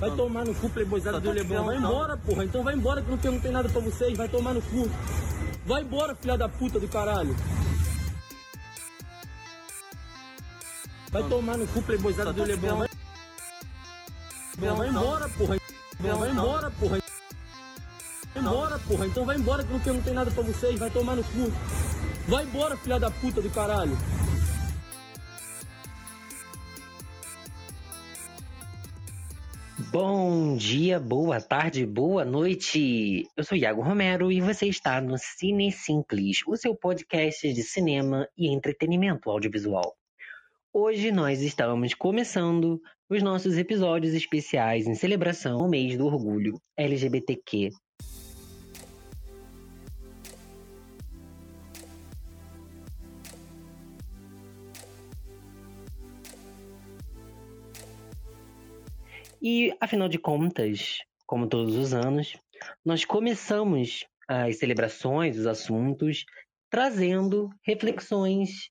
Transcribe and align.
Vai 0.00 0.12
tomar 0.12 0.44
no 0.44 0.54
cu, 0.54 0.70
playboyzada 0.70 1.18
do 1.18 1.32
Leblon. 1.32 1.64
Vai 1.64 1.76
embora, 1.76 2.16
porra. 2.16 2.44
Então 2.44 2.62
vai 2.62 2.72
embora 2.72 3.02
que 3.02 3.10
não 3.10 3.40
tem 3.40 3.50
nada 3.50 3.68
pra 3.68 3.80
vocês. 3.80 4.16
Vai 4.16 4.28
tomar 4.28 4.54
no 4.54 4.62
cu. 4.62 4.88
Vai 5.66 5.82
embora, 5.82 6.14
filha 6.14 6.38
da 6.38 6.48
puta 6.48 6.78
do 6.78 6.86
caralho. 6.86 7.34
Vai 11.10 11.24
tomar 11.24 11.58
no 11.58 11.66
cu, 11.66 11.82
playboyzada 11.82 12.32
do 12.32 12.44
Leblon. 12.44 12.86
Vai... 14.56 14.88
embora, 14.88 15.28
porra. 15.30 15.56
Vai 15.98 16.30
embora, 16.30 16.70
porra. 16.70 16.98
Vai 18.32 18.40
embora, 18.40 18.78
porra. 18.78 19.06
Então 19.06 19.24
vai 19.24 19.36
embora 19.36 19.64
que 19.64 19.90
não 19.90 20.00
tem 20.00 20.14
nada 20.14 20.30
pra 20.30 20.44
vocês. 20.44 20.78
Vai 20.78 20.90
tomar 20.90 21.16
no 21.16 21.24
cu. 21.24 21.52
Vai 22.28 22.44
embora, 22.44 22.76
filha 22.76 23.00
da 23.00 23.10
puta 23.10 23.42
do 23.42 23.50
caralho. 23.50 23.98
Bom 30.00 30.56
dia, 30.56 31.00
boa 31.00 31.40
tarde, 31.40 31.84
boa 31.84 32.24
noite. 32.24 33.26
Eu 33.36 33.42
sou 33.42 33.58
Iago 33.58 33.82
Romero 33.82 34.30
e 34.30 34.40
você 34.40 34.66
está 34.66 35.00
no 35.00 35.18
Cine 35.18 35.72
Simples, 35.72 36.38
o 36.46 36.56
seu 36.56 36.72
podcast 36.72 37.52
de 37.52 37.62
cinema 37.64 38.28
e 38.38 38.46
entretenimento 38.46 39.28
audiovisual. 39.28 39.96
Hoje 40.72 41.10
nós 41.10 41.42
estamos 41.42 41.94
começando 41.94 42.80
os 43.10 43.24
nossos 43.24 43.58
episódios 43.58 44.14
especiais 44.14 44.86
em 44.86 44.94
celebração 44.94 45.58
ao 45.58 45.68
mês 45.68 45.98
do 45.98 46.06
orgulho 46.06 46.60
LGBTQ 46.76 47.70
E, 59.40 59.72
afinal 59.80 60.08
de 60.08 60.18
contas, 60.18 60.98
como 61.26 61.46
todos 61.46 61.76
os 61.76 61.94
anos, 61.94 62.36
nós 62.84 63.04
começamos 63.04 64.04
as 64.26 64.58
celebrações, 64.58 65.38
os 65.38 65.46
assuntos, 65.46 66.24
trazendo 66.70 67.48
reflexões 67.62 68.70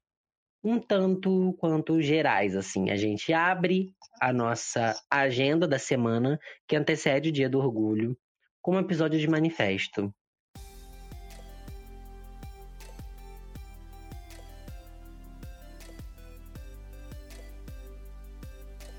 um 0.64 0.80
tanto 0.80 1.55
quanto 1.59 2.02
gerais, 2.02 2.55
assim. 2.55 2.89
A 2.89 2.95
gente 2.95 3.31
abre 3.31 3.94
a 4.19 4.33
nossa 4.33 4.95
agenda 5.09 5.67
da 5.67 5.80
semana 5.80 6.39
que 6.67 6.75
antecede 6.75 7.30
o 7.30 7.31
Dia 7.31 7.49
do 7.49 7.59
Orgulho 7.59 8.17
com 8.61 8.75
um 8.75 8.80
episódio 8.80 9.20
de 9.20 9.27
manifesto. 9.27 10.14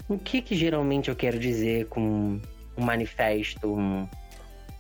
O 0.09 0.17
que, 0.17 0.41
que 0.41 0.55
geralmente 0.55 1.11
eu 1.11 1.15
quero 1.15 1.39
dizer 1.39 1.87
com 1.89 2.41
um 2.75 2.83
manifesto, 2.83 3.69
um, 3.69 4.09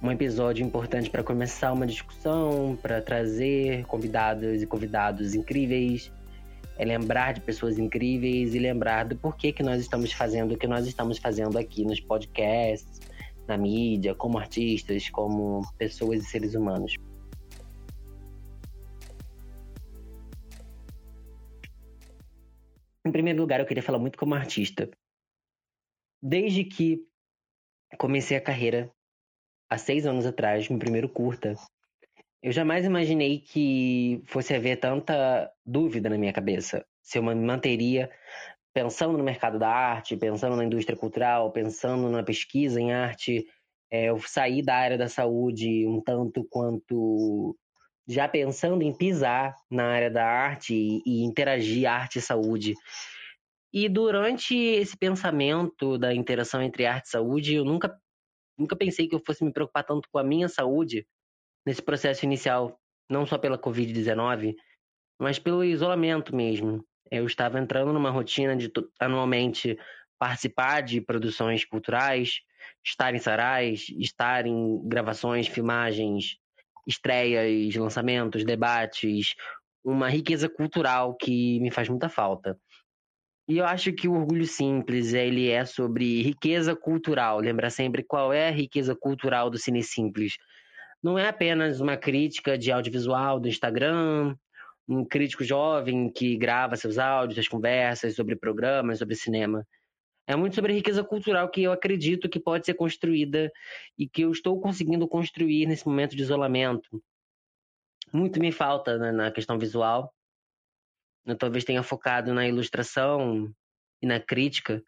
um 0.03 0.11
episódio 0.11 0.65
importante 0.65 1.11
para 1.11 1.23
começar 1.23 1.71
uma 1.71 1.87
discussão, 1.87 2.79
para 2.81 3.03
trazer 3.03 3.85
convidados 3.85 4.63
e 4.63 4.67
convidados 4.67 5.35
incríveis, 5.35 6.11
é 6.79 6.85
lembrar 6.87 7.35
de 7.35 7.43
pessoas 7.43 7.79
incríveis 7.79 8.55
e 8.55 8.59
lembrar 8.59 9.05
do 9.05 9.17
porquê 9.17 9.53
que 9.53 9.63
nós 9.63 9.83
estamos 9.83 10.13
fazendo 10.13 10.55
o 10.55 10.57
que 10.57 10.67
nós 10.67 10.87
estamos 10.87 11.19
fazendo 11.19 11.59
aqui 11.59 11.85
nos 11.85 12.01
podcasts, 12.01 12.99
na 13.47 13.59
mídia, 13.59 14.15
como 14.15 14.39
artistas, 14.39 15.11
como 15.11 15.61
pessoas 15.77 16.23
e 16.23 16.25
seres 16.25 16.55
humanos. 16.55 16.95
Em 23.05 23.13
primeiro 23.13 23.39
lugar, 23.43 23.61
eu 23.61 23.67
queria 23.67 23.83
falar 23.83 23.99
muito 23.99 24.17
como 24.17 24.35
artista. 24.35 24.89
Desde 26.23 26.65
que 26.65 27.01
comecei 27.97 28.37
a 28.37 28.41
carreira 28.41 28.91
há 29.71 29.79
seis 29.79 30.07
anos 30.07 30.27
atrás, 30.27 30.69
meu 30.69 30.79
primeiro 30.79 31.09
curta, 31.09 31.55
eu 32.43 32.53
jamais 32.53 32.85
imaginei 32.85 33.41
que 33.41 34.23
fosse 34.27 34.55
haver 34.55 34.79
tanta 34.79 35.51
dúvida 35.65 36.09
na 36.09 36.19
minha 36.19 36.33
cabeça. 36.33 36.85
Se 37.03 37.19
eu 37.19 37.23
me 37.23 37.35
manteria 37.35 38.11
pensando 38.73 39.19
no 39.19 39.25
mercado 39.25 39.59
da 39.59 39.69
arte, 39.69 40.17
pensando 40.17 40.55
na 40.55 40.65
indústria 40.65 40.97
cultural, 40.97 41.51
pensando 41.51 42.09
na 42.09 42.23
pesquisa 42.23 42.81
em 42.81 42.93
arte. 42.93 43.45
É, 43.91 44.05
eu 44.05 44.21
saí 44.21 44.63
da 44.63 44.77
área 44.77 44.99
da 44.99 45.09
saúde 45.09 45.87
um 45.87 46.01
tanto 46.01 46.47
quanto 46.49 47.57
já 48.07 48.29
pensando 48.29 48.83
em 48.83 48.97
pisar 48.97 49.57
na 49.71 49.85
área 49.85 50.11
da 50.11 50.25
arte 50.25 50.75
e, 50.75 51.03
e 51.05 51.25
interagir 51.25 51.91
arte 51.91 52.19
e 52.19 52.23
saúde. 52.23 52.75
E 53.73 53.89
durante 53.89 54.57
esse 54.57 54.97
pensamento 54.97 55.99
da 55.99 56.15
interação 56.15 56.63
entre 56.63 56.87
arte 56.87 57.07
e 57.07 57.11
saúde, 57.11 57.55
eu 57.55 57.65
nunca, 57.65 57.95
nunca 58.57 58.75
pensei 58.75 59.07
que 59.07 59.15
eu 59.15 59.23
fosse 59.25 59.45
me 59.45 59.53
preocupar 59.53 59.85
tanto 59.85 60.09
com 60.11 60.19
a 60.19 60.25
minha 60.25 60.49
saúde 60.49 61.07
nesse 61.67 61.83
processo 61.83 62.25
inicial, 62.25 62.81
não 63.11 63.27
só 63.27 63.37
pela 63.37 63.59
Covid-19, 63.59 64.55
mas 65.21 65.39
pelo 65.39 65.63
isolamento 65.63 66.35
mesmo. 66.35 66.85
Eu 67.11 67.27
estava 67.27 67.59
entrando 67.59 67.93
numa 67.93 68.11
rotina 68.11 68.57
de 68.57 68.71
anualmente 68.99 69.79
participar 70.19 70.83
de 70.83 71.01
produções 71.01 71.65
culturais, 71.65 72.41
estar 72.85 73.15
em 73.15 73.19
sarais, 73.19 73.87
estar 73.99 74.47
em 74.47 74.81
gravações, 74.89 75.47
filmagens, 75.47 76.39
estreias, 76.87 77.75
lançamentos, 77.77 78.45
debates, 78.45 79.35
uma 79.85 80.09
riqueza 80.09 80.49
cultural 80.49 81.15
que 81.17 81.61
me 81.61 81.71
faz 81.71 81.89
muita 81.89 82.09
falta. 82.09 82.59
E 83.49 83.57
eu 83.57 83.65
acho 83.65 83.93
que 83.95 84.07
o 84.07 84.13
orgulho 84.13 84.47
simples, 84.47 85.15
ele 85.15 85.49
é 85.49 85.65
sobre 85.65 86.21
riqueza 86.21 86.77
cultural. 86.77 87.41
Lembra 87.41 87.71
sempre 87.71 88.03
qual 88.03 88.31
é 88.31 88.49
a 88.49 88.53
riqueza 88.53 88.95
cultural 88.95 89.49
do 89.49 89.57
Cine 89.57 89.83
Simples. 89.83 90.37
Não 91.03 91.19
é 91.19 91.29
apenas 91.29 91.81
uma 91.81 91.97
crítica 91.97 92.59
de 92.59 92.71
audiovisual 92.71 93.41
do 93.41 93.49
Instagram, 93.49 94.37
um 94.87 95.03
crítico 95.03 95.45
jovem 95.45 96.13
que 96.13 96.37
grava 96.37 96.77
seus 96.77 96.99
áudios, 96.99 97.37
suas 97.37 97.49
conversas 97.49 98.15
sobre 98.15 98.37
programas, 98.37 98.99
sobre 98.99 99.15
cinema. 99.15 99.67
É 100.27 100.37
muito 100.37 100.55
sobre 100.55 100.73
a 100.73 100.77
riqueza 100.77 101.03
cultural 101.03 101.49
que 101.49 101.63
eu 101.63 101.73
acredito 101.73 102.29
que 102.29 102.39
pode 102.39 102.67
ser 102.67 102.75
construída 102.75 103.51
e 103.97 104.07
que 104.07 104.23
eu 104.23 104.31
estou 104.31 104.61
conseguindo 104.61 105.09
construir 105.09 105.65
nesse 105.65 105.87
momento 105.87 106.15
de 106.15 106.23
isolamento. 106.23 107.03
Muito 108.13 108.39
me 108.39 108.53
falta 108.53 108.99
né, 108.99 109.11
na 109.11 109.31
questão 109.31 109.59
visual, 109.59 110.13
eu 111.27 111.37
talvez 111.37 111.65
tenha 111.65 111.83
focado 111.83 112.33
na 112.33 112.47
ilustração 112.47 113.53
e 114.03 114.07
na 114.07 114.21
crítica, 114.21 114.83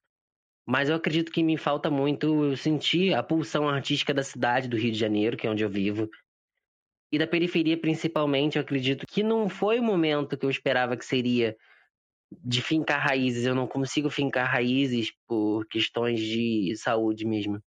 mas 0.66 0.88
eu 0.88 0.94
acredito 0.94 1.32
que 1.32 1.42
me 1.42 1.56
falta 1.56 1.90
muito 1.90 2.44
eu 2.44 2.56
sentir 2.56 3.14
a 3.14 3.22
pulsão 3.22 3.68
artística 3.68 4.14
da 4.14 4.22
cidade 4.22 4.68
do 4.68 4.76
Rio 4.76 4.92
de 4.92 4.98
Janeiro, 4.98 5.36
que 5.36 5.46
é 5.46 5.50
onde 5.50 5.64
eu 5.64 5.68
vivo, 5.68 6.08
e 7.12 7.18
da 7.18 7.26
periferia 7.26 7.76
principalmente. 7.76 8.56
Eu 8.56 8.62
acredito 8.62 9.06
que 9.06 9.22
não 9.22 9.48
foi 9.48 9.80
o 9.80 9.82
momento 9.82 10.36
que 10.36 10.46
eu 10.46 10.50
esperava 10.50 10.96
que 10.96 11.04
seria 11.04 11.56
de 12.30 12.62
fincar 12.62 13.00
raízes. 13.04 13.44
Eu 13.44 13.54
não 13.54 13.66
consigo 13.66 14.08
fincar 14.08 14.48
raízes 14.48 15.12
por 15.26 15.66
questões 15.66 16.20
de 16.20 16.74
saúde 16.76 17.26
mesmo. 17.26 17.60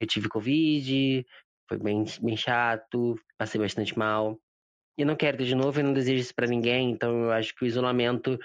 Eu 0.00 0.06
tive 0.06 0.28
Covid, 0.28 1.26
foi 1.68 1.78
bem, 1.78 2.04
bem 2.22 2.36
chato, 2.36 3.16
passei 3.36 3.60
bastante 3.60 3.98
mal 3.98 4.40
e 5.00 5.04
não 5.04 5.16
quero 5.16 5.38
ter 5.38 5.44
de 5.44 5.54
novo 5.54 5.80
e 5.80 5.82
não 5.82 5.94
desejo 5.94 6.20
isso 6.20 6.34
para 6.34 6.46
ninguém. 6.46 6.90
Então 6.90 7.24
eu 7.24 7.32
acho 7.32 7.54
que 7.54 7.64
o 7.64 7.66
isolamento 7.66 8.38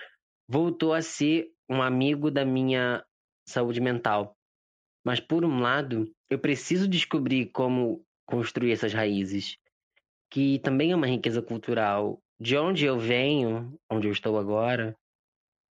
voltou 0.48 0.94
a 0.94 1.02
ser 1.02 1.52
um 1.70 1.82
amigo 1.82 2.32
da 2.32 2.46
minha 2.46 3.04
saúde 3.46 3.82
mental. 3.82 4.38
Mas 5.06 5.20
por 5.20 5.44
um 5.44 5.60
lado, 5.60 6.10
eu 6.30 6.40
preciso 6.40 6.88
descobrir 6.88 7.48
como 7.48 8.06
construir 8.26 8.72
essas 8.72 8.94
raízes, 8.94 9.58
que 10.32 10.60
também 10.60 10.94
é 10.94 10.96
uma 10.96 11.08
riqueza 11.08 11.42
cultural. 11.42 12.22
De 12.40 12.58
onde 12.58 12.86
eu 12.86 12.98
venho, 12.98 13.78
onde 13.92 14.08
eu 14.08 14.12
estou 14.14 14.38
agora, 14.38 14.96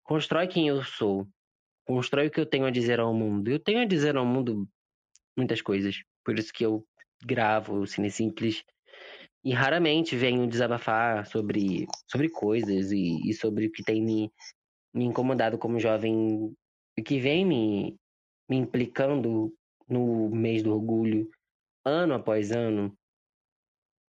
constrói 0.05 0.47
quem 0.47 0.69
eu 0.69 0.83
sou, 0.85 1.27
constrói 1.85 2.29
o 2.29 2.31
que 2.31 2.41
eu 2.41 2.47
tenho 2.47 2.67
a 2.67 2.71
dizer 2.71 3.01
ao 3.01 3.13
mundo. 3.13 3.49
Eu 3.49 3.59
tenho 3.59 3.81
a 3.81 3.85
dizer 3.85 4.17
ao 4.17 4.25
mundo 4.25 4.69
muitas 5.37 5.61
coisas, 5.61 6.03
por 6.25 6.39
isso 6.39 6.53
que 6.53 6.65
eu 6.65 6.85
gravo 7.25 7.81
o 7.81 7.87
Cine 7.87 8.11
Simples 8.11 8.65
e 9.45 9.53
raramente 9.53 10.17
venho 10.17 10.47
desabafar 10.47 11.27
sobre, 11.27 11.87
sobre 12.07 12.29
coisas 12.29 12.93
e, 12.93 13.29
e 13.29 13.33
sobre 13.33 13.67
o 13.67 13.73
que 13.73 13.83
tem 13.83 14.03
me, 14.03 14.33
me 14.93 15.05
incomodado 15.05 15.59
como 15.59 15.79
jovem, 15.79 16.55
e 16.97 17.03
que 17.03 17.21
vem 17.21 17.45
me, 17.45 17.97
me 18.49 18.57
implicando 18.57 19.53
no 19.89 20.29
mês 20.31 20.63
do 20.63 20.73
orgulho, 20.73 21.31
ano 21.85 22.15
após 22.15 22.53
ano, 22.53 22.97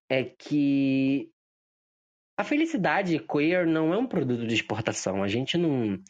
é 0.09 0.23
que 0.23 1.31
a 2.37 2.43
felicidade 2.43 3.19
queer 3.19 3.67
não 3.67 3.93
é 3.93 3.97
um 3.97 4.07
produto 4.07 4.47
de 4.47 4.53
exportação. 4.53 5.21
A 5.23 5.27
gente 5.27 5.57
não, 5.57 6.01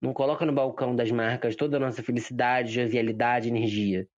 não 0.00 0.12
coloca 0.12 0.44
no 0.44 0.52
balcão 0.52 0.96
das 0.96 1.10
marcas 1.10 1.54
toda 1.54 1.76
a 1.76 1.80
nossa 1.80 2.02
felicidade, 2.02 2.72
jovialidade, 2.72 3.48
energia. 3.48 4.08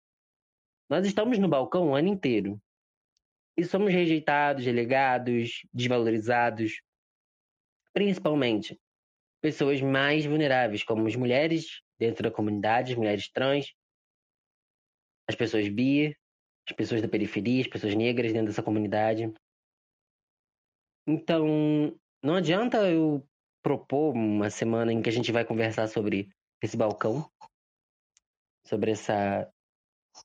Nós 0.89 1.05
estamos 1.07 1.39
no 1.39 1.49
balcão 1.49 1.89
o 1.89 1.95
ano 1.95 2.09
inteiro. 2.09 2.61
E 3.57 3.65
somos 3.65 3.93
rejeitados, 3.93 4.65
relegados, 4.65 5.63
desvalorizados. 5.73 6.83
Principalmente 7.93 8.79
pessoas 9.41 9.81
mais 9.81 10.27
vulneráveis, 10.27 10.83
como 10.83 11.07
as 11.07 11.17
mulheres 11.17 11.81
dentro 11.99 12.25
da 12.25 12.31
comunidade, 12.31 12.93
as 12.93 12.99
mulheres 12.99 13.31
trans, 13.31 13.75
as 15.29 15.35
pessoas 15.35 15.69
bi, 15.69 16.17
as 16.69 16.75
pessoas 16.75 17.01
da 17.01 17.09
periferia, 17.09 17.63
as 17.63 17.69
pessoas 17.69 17.95
negras 17.95 18.33
dentro 18.33 18.49
dessa 18.49 18.63
comunidade. 18.63 19.33
Então, 21.07 21.97
não 22.23 22.35
adianta 22.35 22.79
eu 22.91 23.27
propor 23.63 24.15
uma 24.15 24.51
semana 24.51 24.93
em 24.93 25.01
que 25.01 25.09
a 25.09 25.13
gente 25.13 25.33
vai 25.33 25.45
conversar 25.45 25.89
sobre 25.89 26.29
esse 26.63 26.77
balcão, 26.77 27.31
sobre 28.67 28.91
essa. 28.91 29.51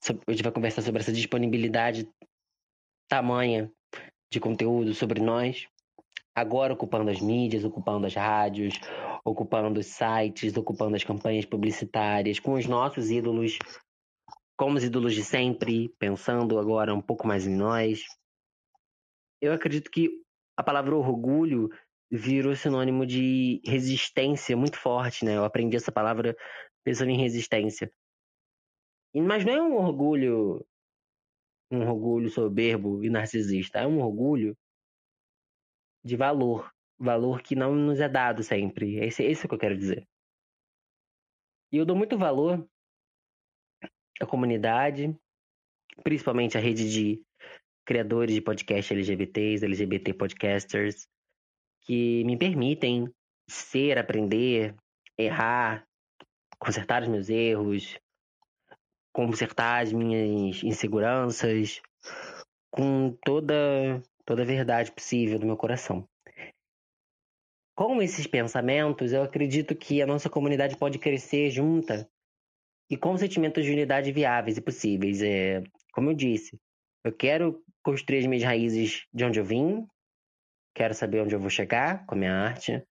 Sobre, 0.02 0.24
a 0.26 0.32
gente 0.32 0.42
vai 0.42 0.52
conversar 0.52 0.82
sobre 0.82 1.00
essa 1.00 1.12
disponibilidade 1.12 2.10
tamanha 3.12 3.70
de 4.32 4.40
conteúdo 4.40 4.94
sobre 4.94 5.20
nós, 5.20 5.68
agora 6.34 6.72
ocupando 6.72 7.10
as 7.10 7.20
mídias, 7.20 7.62
ocupando 7.62 8.06
as 8.06 8.14
rádios, 8.14 8.80
ocupando 9.22 9.80
os 9.80 9.86
sites, 9.86 10.56
ocupando 10.56 10.96
as 10.96 11.04
campanhas 11.04 11.44
publicitárias, 11.44 12.40
com 12.40 12.54
os 12.54 12.64
nossos 12.66 13.10
ídolos, 13.10 13.58
como 14.56 14.78
os 14.78 14.84
ídolos 14.84 15.14
de 15.14 15.22
sempre, 15.22 15.90
pensando 15.98 16.58
agora 16.58 16.94
um 16.94 17.02
pouco 17.02 17.26
mais 17.26 17.46
em 17.46 17.54
nós. 17.54 18.02
Eu 19.42 19.52
acredito 19.52 19.90
que 19.90 20.08
a 20.56 20.62
palavra 20.62 20.96
orgulho 20.96 21.68
virou 22.10 22.56
sinônimo 22.56 23.04
de 23.04 23.60
resistência 23.66 24.56
muito 24.56 24.78
forte, 24.78 25.22
né? 25.22 25.36
Eu 25.36 25.44
aprendi 25.44 25.76
essa 25.76 25.92
palavra 25.92 26.34
pensando 26.82 27.10
em 27.10 27.18
resistência. 27.18 27.92
Mas 29.14 29.44
não 29.44 29.52
é 29.52 29.62
um 29.62 29.74
orgulho 29.74 30.64
um 31.72 31.88
orgulho 31.88 32.28
soberbo 32.28 33.02
e 33.02 33.08
narcisista, 33.08 33.80
é 33.80 33.86
um 33.86 34.00
orgulho 34.00 34.56
de 36.04 36.16
valor, 36.16 36.70
valor 36.98 37.42
que 37.42 37.56
não 37.56 37.74
nos 37.74 37.98
é 37.98 38.08
dado 38.08 38.42
sempre. 38.42 38.98
Esse, 38.98 39.24
esse 39.24 39.44
é 39.44 39.46
o 39.46 39.48
que 39.48 39.54
eu 39.54 39.58
quero 39.58 39.78
dizer. 39.78 40.06
E 41.72 41.78
eu 41.78 41.86
dou 41.86 41.96
muito 41.96 42.18
valor 42.18 42.68
à 44.20 44.26
comunidade, 44.26 45.16
principalmente 46.04 46.58
à 46.58 46.60
rede 46.60 46.90
de 46.90 47.22
criadores 47.86 48.34
de 48.34 48.42
podcast 48.42 48.92
LGBTs, 48.92 49.64
LGBT 49.64 50.12
podcasters, 50.12 51.08
que 51.80 52.22
me 52.24 52.36
permitem 52.36 53.10
ser, 53.48 53.96
aprender, 53.96 54.76
errar, 55.16 55.86
consertar 56.58 57.02
os 57.02 57.08
meus 57.08 57.28
erros, 57.30 57.98
consertar 59.12 59.82
as 59.82 59.92
minhas 59.92 60.62
inseguranças 60.62 61.80
com 62.70 63.16
toda 63.24 64.02
toda 64.24 64.42
a 64.42 64.46
verdade 64.46 64.92
possível 64.92 65.38
do 65.38 65.46
meu 65.46 65.56
coração. 65.56 66.08
Com 67.74 68.00
esses 68.00 68.26
pensamentos, 68.26 69.12
eu 69.12 69.22
acredito 69.22 69.74
que 69.74 70.00
a 70.00 70.06
nossa 70.06 70.30
comunidade 70.30 70.76
pode 70.76 70.98
crescer 70.98 71.50
junta 71.50 72.08
e 72.88 72.96
com 72.96 73.16
sentimentos 73.16 73.64
de 73.64 73.72
unidade 73.72 74.12
viáveis 74.12 74.56
e 74.56 74.60
possíveis. 74.60 75.22
É, 75.22 75.62
como 75.92 76.10
eu 76.10 76.14
disse, 76.14 76.58
eu 77.04 77.12
quero 77.12 77.62
construir 77.82 78.18
as 78.18 78.26
minhas 78.26 78.44
raízes 78.44 79.06
de 79.12 79.24
onde 79.24 79.40
eu 79.40 79.44
vim, 79.44 79.86
quero 80.74 80.94
saber 80.94 81.20
onde 81.20 81.34
eu 81.34 81.40
vou 81.40 81.50
chegar 81.50 82.06
com 82.06 82.14
a 82.14 82.18
minha 82.18 82.32
arte, 82.32 82.82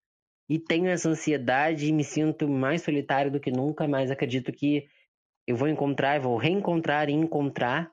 e 0.49 0.59
tenho 0.59 0.89
essa 0.89 1.07
ansiedade 1.07 1.85
e 1.85 1.93
me 1.93 2.03
sinto 2.03 2.47
mais 2.49 2.81
solitário 2.81 3.31
do 3.31 3.39
que 3.39 3.51
nunca, 3.51 3.87
mas 3.87 4.11
acredito 4.11 4.51
que 4.51 4.85
eu 5.51 5.55
vou 5.57 5.67
encontrar, 5.67 6.19
vou 6.19 6.37
reencontrar 6.37 7.09
e 7.09 7.13
encontrar 7.13 7.91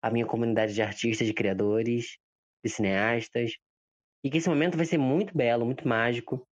a 0.00 0.10
minha 0.10 0.24
comunidade 0.24 0.72
de 0.74 0.80
artistas, 0.80 1.26
de 1.26 1.34
criadores, 1.34 2.18
de 2.64 2.70
cineastas, 2.70 3.58
e 4.22 4.30
que 4.30 4.38
esse 4.38 4.48
momento 4.48 4.76
vai 4.76 4.86
ser 4.86 4.98
muito 4.98 5.36
belo, 5.36 5.64
muito 5.66 5.88
mágico, 5.88 6.46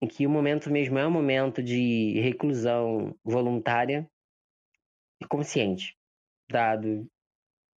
e 0.00 0.06
que 0.06 0.24
o 0.24 0.30
momento 0.30 0.70
mesmo 0.70 0.98
é 0.98 1.06
um 1.06 1.10
momento 1.10 1.60
de 1.60 2.20
reclusão 2.20 3.12
voluntária 3.24 4.08
e 5.20 5.26
consciente, 5.26 5.96
dado 6.48 7.04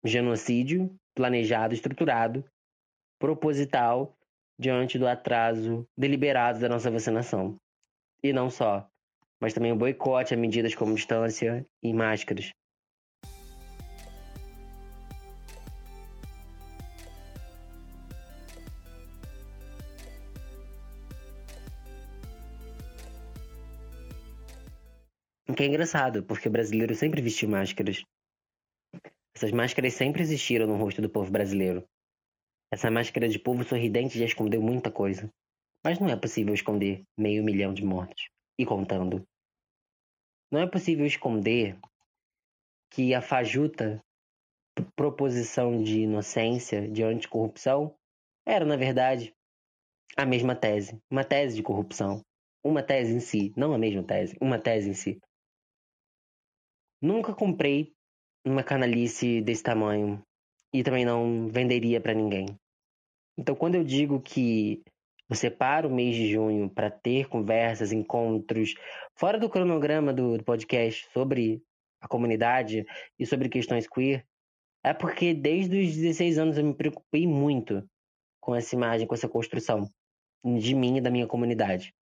genocídio 0.04 0.92
planejado, 1.14 1.72
estruturado, 1.72 2.44
proposital 3.20 4.16
diante 4.58 4.98
do 4.98 5.06
atraso 5.06 5.86
deliberado 5.96 6.58
da 6.58 6.68
nossa 6.68 6.90
vacinação. 6.90 7.56
E 8.24 8.32
não 8.32 8.50
só 8.50 8.90
mas 9.40 9.52
também 9.52 9.72
o 9.72 9.76
boicote 9.76 10.34
a 10.34 10.36
medidas 10.36 10.74
como 10.74 10.94
distância 10.94 11.66
e 11.82 11.92
máscaras. 11.92 12.50
O 25.48 25.54
que 25.54 25.62
é 25.62 25.66
engraçado, 25.66 26.22
porque 26.24 26.48
o 26.48 26.50
brasileiro 26.50 26.94
sempre 26.94 27.22
vestiu 27.22 27.48
máscaras. 27.48 28.02
Essas 29.34 29.50
máscaras 29.50 29.94
sempre 29.94 30.22
existiram 30.22 30.66
no 30.66 30.76
rosto 30.76 31.00
do 31.00 31.08
povo 31.08 31.30
brasileiro. 31.30 31.84
Essa 32.70 32.90
máscara 32.90 33.28
de 33.28 33.38
povo 33.38 33.64
sorridente 33.64 34.18
já 34.18 34.26
escondeu 34.26 34.60
muita 34.60 34.90
coisa. 34.90 35.32
Mas 35.82 35.98
não 35.98 36.08
é 36.08 36.16
possível 36.16 36.52
esconder 36.52 37.02
meio 37.16 37.42
milhão 37.42 37.72
de 37.72 37.84
mortos 37.84 38.28
e 38.58 38.66
contando. 38.66 39.26
Não 40.50 40.60
é 40.60 40.66
possível 40.66 41.06
esconder 41.06 41.78
que 42.90 43.14
a 43.14 43.22
fajuta 43.22 44.02
proposição 44.96 45.82
de 45.82 46.00
inocência, 46.00 46.88
de 46.88 47.02
anticorrupção, 47.02 47.94
era, 48.46 48.64
na 48.64 48.76
verdade, 48.76 49.34
a 50.16 50.24
mesma 50.24 50.56
tese. 50.56 51.00
Uma 51.10 51.24
tese 51.24 51.56
de 51.56 51.62
corrupção. 51.62 52.24
Uma 52.64 52.82
tese 52.82 53.14
em 53.14 53.20
si, 53.20 53.52
não 53.56 53.72
a 53.72 53.78
mesma 53.78 54.02
tese, 54.02 54.36
uma 54.40 54.58
tese 54.58 54.90
em 54.90 54.94
si. 54.94 55.20
Nunca 57.00 57.32
comprei 57.32 57.94
uma 58.44 58.64
canalice 58.64 59.40
desse 59.40 59.62
tamanho 59.62 60.22
e 60.72 60.82
também 60.82 61.04
não 61.04 61.48
venderia 61.48 62.00
para 62.00 62.14
ninguém. 62.14 62.46
Então, 63.38 63.54
quando 63.54 63.76
eu 63.76 63.84
digo 63.84 64.20
que 64.20 64.82
você 65.28 65.50
para 65.50 65.86
o 65.86 65.90
mês 65.90 66.16
de 66.16 66.30
junho 66.30 66.70
para 66.70 66.90
ter 66.90 67.28
conversas, 67.28 67.92
encontros, 67.92 68.74
fora 69.14 69.38
do 69.38 69.50
cronograma 69.50 70.12
do, 70.12 70.38
do 70.38 70.44
podcast 70.44 71.06
sobre 71.12 71.62
a 72.00 72.08
comunidade 72.08 72.86
e 73.18 73.26
sobre 73.26 73.48
questões 73.48 73.86
queer, 73.86 74.26
é 74.82 74.94
porque 74.94 75.34
desde 75.34 75.80
os 75.80 75.94
16 75.94 76.38
anos 76.38 76.56
eu 76.56 76.64
me 76.64 76.74
preocupei 76.74 77.26
muito 77.26 77.86
com 78.40 78.54
essa 78.54 78.74
imagem, 78.74 79.06
com 79.06 79.14
essa 79.14 79.28
construção 79.28 79.90
de 80.44 80.74
mim 80.74 80.96
e 80.96 81.00
da 81.00 81.10
minha 81.10 81.26
comunidade. 81.26 81.94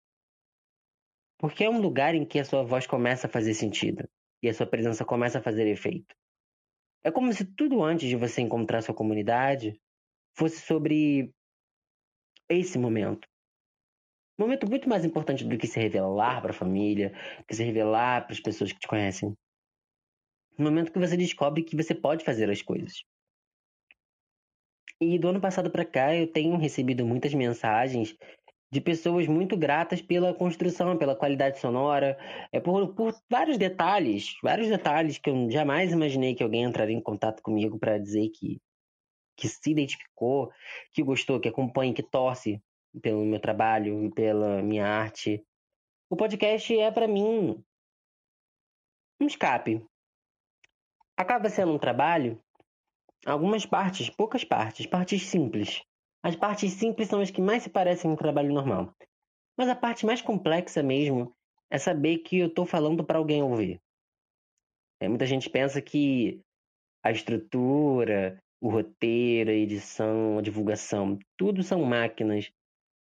Porque 1.38 1.64
é 1.64 1.70
um 1.70 1.80
lugar 1.80 2.14
em 2.14 2.24
que 2.24 2.38
a 2.38 2.44
sua 2.44 2.62
voz 2.62 2.86
começa 2.86 3.26
a 3.26 3.30
fazer 3.30 3.54
sentido 3.54 4.08
e 4.42 4.48
a 4.48 4.54
sua 4.54 4.66
presença 4.66 5.04
começa 5.04 5.38
a 5.38 5.42
fazer 5.42 5.66
efeito. 5.66 6.14
É 7.02 7.10
como 7.10 7.32
se 7.32 7.44
tudo 7.44 7.82
antes 7.82 8.08
de 8.08 8.16
você 8.16 8.40
encontrar 8.40 8.82
sua 8.82 8.94
comunidade 8.94 9.80
fosse 10.36 10.60
sobre 10.60 11.32
esse 12.48 12.78
momento. 12.78 13.28
Momento 14.38 14.68
muito 14.68 14.88
mais 14.88 15.04
importante 15.04 15.44
do 15.44 15.56
que 15.56 15.66
se 15.66 15.80
revelar 15.80 16.42
para 16.42 16.50
a 16.50 16.54
família, 16.54 17.12
que 17.48 17.54
se 17.54 17.64
revelar 17.64 18.24
para 18.24 18.34
as 18.34 18.40
pessoas 18.40 18.72
que 18.72 18.78
te 18.78 18.86
conhecem. 18.86 19.34
Um 20.58 20.64
momento 20.64 20.92
que 20.92 20.98
você 20.98 21.16
descobre 21.16 21.62
que 21.62 21.76
você 21.76 21.94
pode 21.94 22.24
fazer 22.24 22.50
as 22.50 22.60
coisas. 22.60 23.02
E 25.00 25.18
do 25.18 25.28
ano 25.28 25.40
passado 25.40 25.70
para 25.70 25.84
cá 25.84 26.14
eu 26.14 26.30
tenho 26.30 26.56
recebido 26.56 27.04
muitas 27.04 27.32
mensagens 27.34 28.16
de 28.70 28.80
pessoas 28.80 29.26
muito 29.26 29.56
gratas 29.56 30.02
pela 30.02 30.34
construção, 30.34 30.98
pela 30.98 31.14
qualidade 31.14 31.58
sonora, 31.58 32.18
é 32.52 32.60
por, 32.60 32.94
por 32.94 33.14
vários 33.30 33.56
detalhes, 33.56 34.34
vários 34.42 34.68
detalhes 34.68 35.18
que 35.18 35.30
eu 35.30 35.50
jamais 35.50 35.92
imaginei 35.92 36.34
que 36.34 36.42
alguém 36.42 36.64
entraria 36.64 36.96
em 36.96 37.00
contato 37.00 37.42
comigo 37.42 37.78
para 37.78 37.98
dizer 37.98 38.28
que 38.30 38.60
que 39.36 39.48
se 39.48 39.70
identificou, 39.70 40.50
que 40.92 41.02
gostou, 41.02 41.38
que 41.38 41.48
acompanha, 41.48 41.94
que 41.94 42.02
torce 42.02 42.62
pelo 43.02 43.24
meu 43.24 43.38
trabalho 43.38 44.04
e 44.04 44.10
pela 44.10 44.62
minha 44.62 44.86
arte. 44.86 45.44
O 46.08 46.16
podcast 46.16 46.76
é 46.76 46.90
para 46.90 47.06
mim 47.06 47.62
um 49.20 49.26
escape. 49.26 49.84
Acaba 51.16 51.48
sendo 51.48 51.72
um 51.72 51.78
trabalho, 51.78 52.40
algumas 53.24 53.66
partes, 53.66 54.10
poucas 54.10 54.44
partes, 54.44 54.86
partes 54.86 55.22
simples. 55.22 55.82
As 56.22 56.36
partes 56.36 56.72
simples 56.72 57.08
são 57.08 57.20
as 57.20 57.30
que 57.30 57.40
mais 57.40 57.62
se 57.62 57.70
parecem 57.70 58.10
um 58.10 58.16
trabalho 58.16 58.52
normal. 58.52 58.94
Mas 59.56 59.68
a 59.68 59.76
parte 59.76 60.04
mais 60.04 60.20
complexa 60.20 60.82
mesmo 60.82 61.34
é 61.70 61.78
saber 61.78 62.18
que 62.18 62.38
eu 62.38 62.48
estou 62.48 62.66
falando 62.66 63.04
para 63.04 63.18
alguém 63.18 63.42
ouvir. 63.42 63.80
É, 65.00 65.08
muita 65.08 65.26
gente 65.26 65.50
pensa 65.50 65.80
que 65.80 66.40
a 67.02 67.10
estrutura, 67.10 68.42
o 68.60 68.68
roteiro, 68.68 69.50
a 69.50 69.54
edição, 69.54 70.38
a 70.38 70.42
divulgação, 70.42 71.18
tudo 71.36 71.62
são 71.62 71.84
máquinas. 71.84 72.50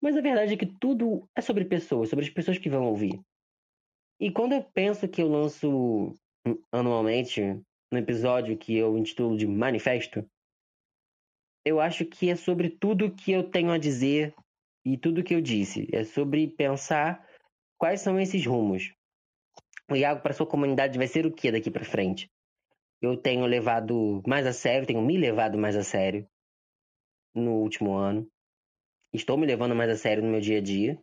Mas 0.01 0.17
a 0.17 0.21
verdade 0.21 0.53
é 0.53 0.57
que 0.57 0.65
tudo 0.65 1.27
é 1.35 1.41
sobre 1.41 1.65
pessoas, 1.65 2.09
sobre 2.09 2.25
as 2.25 2.31
pessoas 2.31 2.57
que 2.57 2.69
vão 2.69 2.85
ouvir. 2.85 3.19
E 4.19 4.31
quando 4.31 4.53
eu 4.53 4.63
penso 4.63 5.07
que 5.07 5.21
eu 5.21 5.27
lanço 5.27 6.15
anualmente 6.71 7.41
no 7.91 7.97
episódio 7.97 8.57
que 8.57 8.75
eu 8.75 8.97
intitulo 8.97 9.37
de 9.37 9.45
Manifesto, 9.45 10.25
eu 11.65 11.79
acho 11.79 12.05
que 12.05 12.29
é 12.29 12.35
sobre 12.35 12.69
tudo 12.69 13.13
que 13.13 13.31
eu 13.31 13.49
tenho 13.49 13.71
a 13.71 13.77
dizer 13.77 14.33
e 14.85 14.97
tudo 14.97 15.23
que 15.23 15.33
eu 15.33 15.41
disse. 15.41 15.87
É 15.91 16.03
sobre 16.03 16.47
pensar 16.47 17.27
quais 17.77 18.01
são 18.01 18.19
esses 18.19 18.45
rumos. 18.45 18.93
O 19.89 19.95
Iago 19.95 20.21
para 20.21 20.33
sua 20.33 20.47
comunidade 20.47 20.97
vai 20.97 21.07
ser 21.07 21.25
o 21.25 21.31
que 21.31 21.51
daqui 21.51 21.69
para 21.69 21.85
frente? 21.85 22.29
Eu 23.01 23.17
tenho 23.17 23.45
levado 23.45 24.21
mais 24.27 24.45
a 24.45 24.53
sério, 24.53 24.87
tenho 24.87 25.01
me 25.01 25.17
levado 25.17 25.57
mais 25.57 25.75
a 25.75 25.83
sério 25.83 26.27
no 27.33 27.53
último 27.55 27.93
ano. 27.93 28.29
Estou 29.13 29.37
me 29.37 29.47
levando 29.47 29.75
mais 29.75 29.89
a 29.89 29.97
sério 29.97 30.23
no 30.23 30.29
meu 30.29 30.39
dia 30.39 30.59
a 30.59 30.61
dia. 30.61 31.01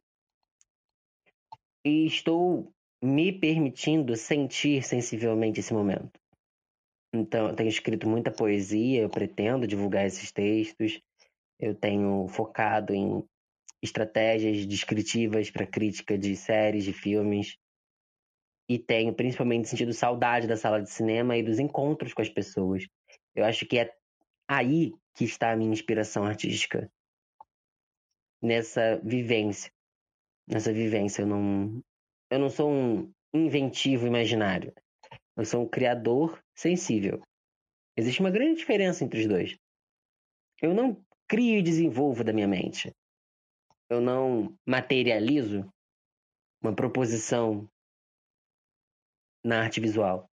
E 1.85 2.07
estou 2.07 2.73
me 3.03 3.33
permitindo 3.33 4.17
sentir 4.17 4.83
sensivelmente 4.83 5.61
esse 5.61 5.73
momento. 5.73 6.19
Então, 7.13 7.49
eu 7.49 7.57
tenho 7.57 7.69
escrito 7.69 8.09
muita 8.09 8.31
poesia, 8.31 9.03
eu 9.03 9.09
pretendo 9.09 9.67
divulgar 9.67 10.07
esses 10.07 10.31
textos. 10.31 11.01
Eu 11.59 11.75
tenho 11.75 12.29
focado 12.29 12.95
em 12.95 13.25
estratégias 13.83 14.67
descritivas 14.67 15.51
para 15.51 15.67
crítica 15.67 16.19
de 16.19 16.37
séries, 16.37 16.85
de 16.85 16.93
filmes. 16.93 17.57
E 18.69 18.79
tenho 18.79 19.15
principalmente 19.15 19.69
sentido 19.69 19.93
saudade 19.93 20.47
da 20.47 20.57
sala 20.57 20.83
de 20.83 20.91
cinema 20.91 21.37
e 21.37 21.43
dos 21.43 21.59
encontros 21.59 22.13
com 22.13 22.21
as 22.21 22.29
pessoas. 22.29 22.87
Eu 23.35 23.45
acho 23.45 23.65
que 23.65 23.79
é 23.79 23.95
aí 24.47 24.93
que 25.15 25.25
está 25.25 25.53
a 25.53 25.57
minha 25.57 25.73
inspiração 25.73 26.25
artística. 26.25 26.91
Nessa 28.43 29.01
vivência. 29.03 29.73
Nessa 30.47 30.73
vivência. 30.73 31.23
Eu 31.23 31.27
não, 31.27 31.83
eu 32.31 32.39
não 32.39 32.51
sou 32.51 32.71
um 32.71 33.13
inventivo 33.33 34.07
imaginário. 34.07 34.73
Eu 35.37 35.45
sou 35.45 35.63
um 35.63 35.69
criador 35.69 36.43
sensível. 36.55 37.23
Existe 37.97 38.21
uma 38.21 38.31
grande 38.31 38.59
diferença 38.59 39.05
entre 39.05 39.21
os 39.21 39.27
dois. 39.27 39.59
Eu 40.61 40.75
não 40.75 41.05
crio 41.27 41.59
e 41.59 41.63
desenvolvo 41.63 42.25
da 42.25 42.33
minha 42.33 42.49
mente. 42.49 42.93
Eu 43.89 44.01
não 44.01 44.57
materializo 44.67 45.69
uma 46.63 46.75
proposição 46.75 47.69
na 49.45 49.63
arte 49.63 49.81
visual. 49.81 50.29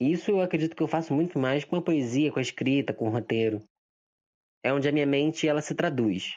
Isso 0.00 0.30
eu 0.30 0.40
acredito 0.40 0.76
que 0.76 0.82
eu 0.82 0.88
faço 0.88 1.12
muito 1.12 1.38
mais 1.38 1.64
com 1.64 1.76
a 1.76 1.82
poesia, 1.82 2.30
com 2.30 2.38
a 2.38 2.42
escrita, 2.42 2.94
com 2.94 3.08
o 3.08 3.10
roteiro. 3.10 3.62
É 4.62 4.72
onde 4.72 4.88
a 4.88 4.92
minha 4.92 5.06
mente 5.06 5.48
ela 5.48 5.60
se 5.60 5.74
traduz 5.74 6.36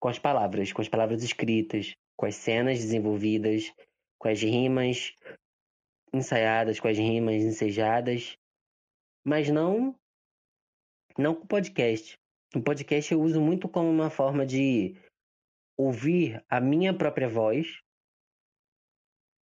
com 0.00 0.08
as 0.08 0.18
palavras, 0.18 0.72
com 0.72 0.82
as 0.82 0.88
palavras 0.88 1.22
escritas, 1.22 1.94
com 2.16 2.26
as 2.26 2.34
cenas 2.34 2.78
desenvolvidas, 2.78 3.72
com 4.18 4.28
as 4.28 4.40
rimas 4.40 5.12
ensaiadas, 6.12 6.80
com 6.80 6.88
as 6.88 6.98
rimas 6.98 7.42
ensejadas, 7.42 8.36
mas 9.24 9.48
não 9.48 9.94
não 11.18 11.34
com 11.34 11.46
podcast. 11.46 12.18
O 12.54 12.62
podcast 12.62 13.12
eu 13.12 13.20
uso 13.20 13.40
muito 13.40 13.68
como 13.68 13.88
uma 13.88 14.10
forma 14.10 14.44
de 14.44 14.96
ouvir 15.76 16.44
a 16.48 16.60
minha 16.60 16.96
própria 16.96 17.28
voz 17.28 17.82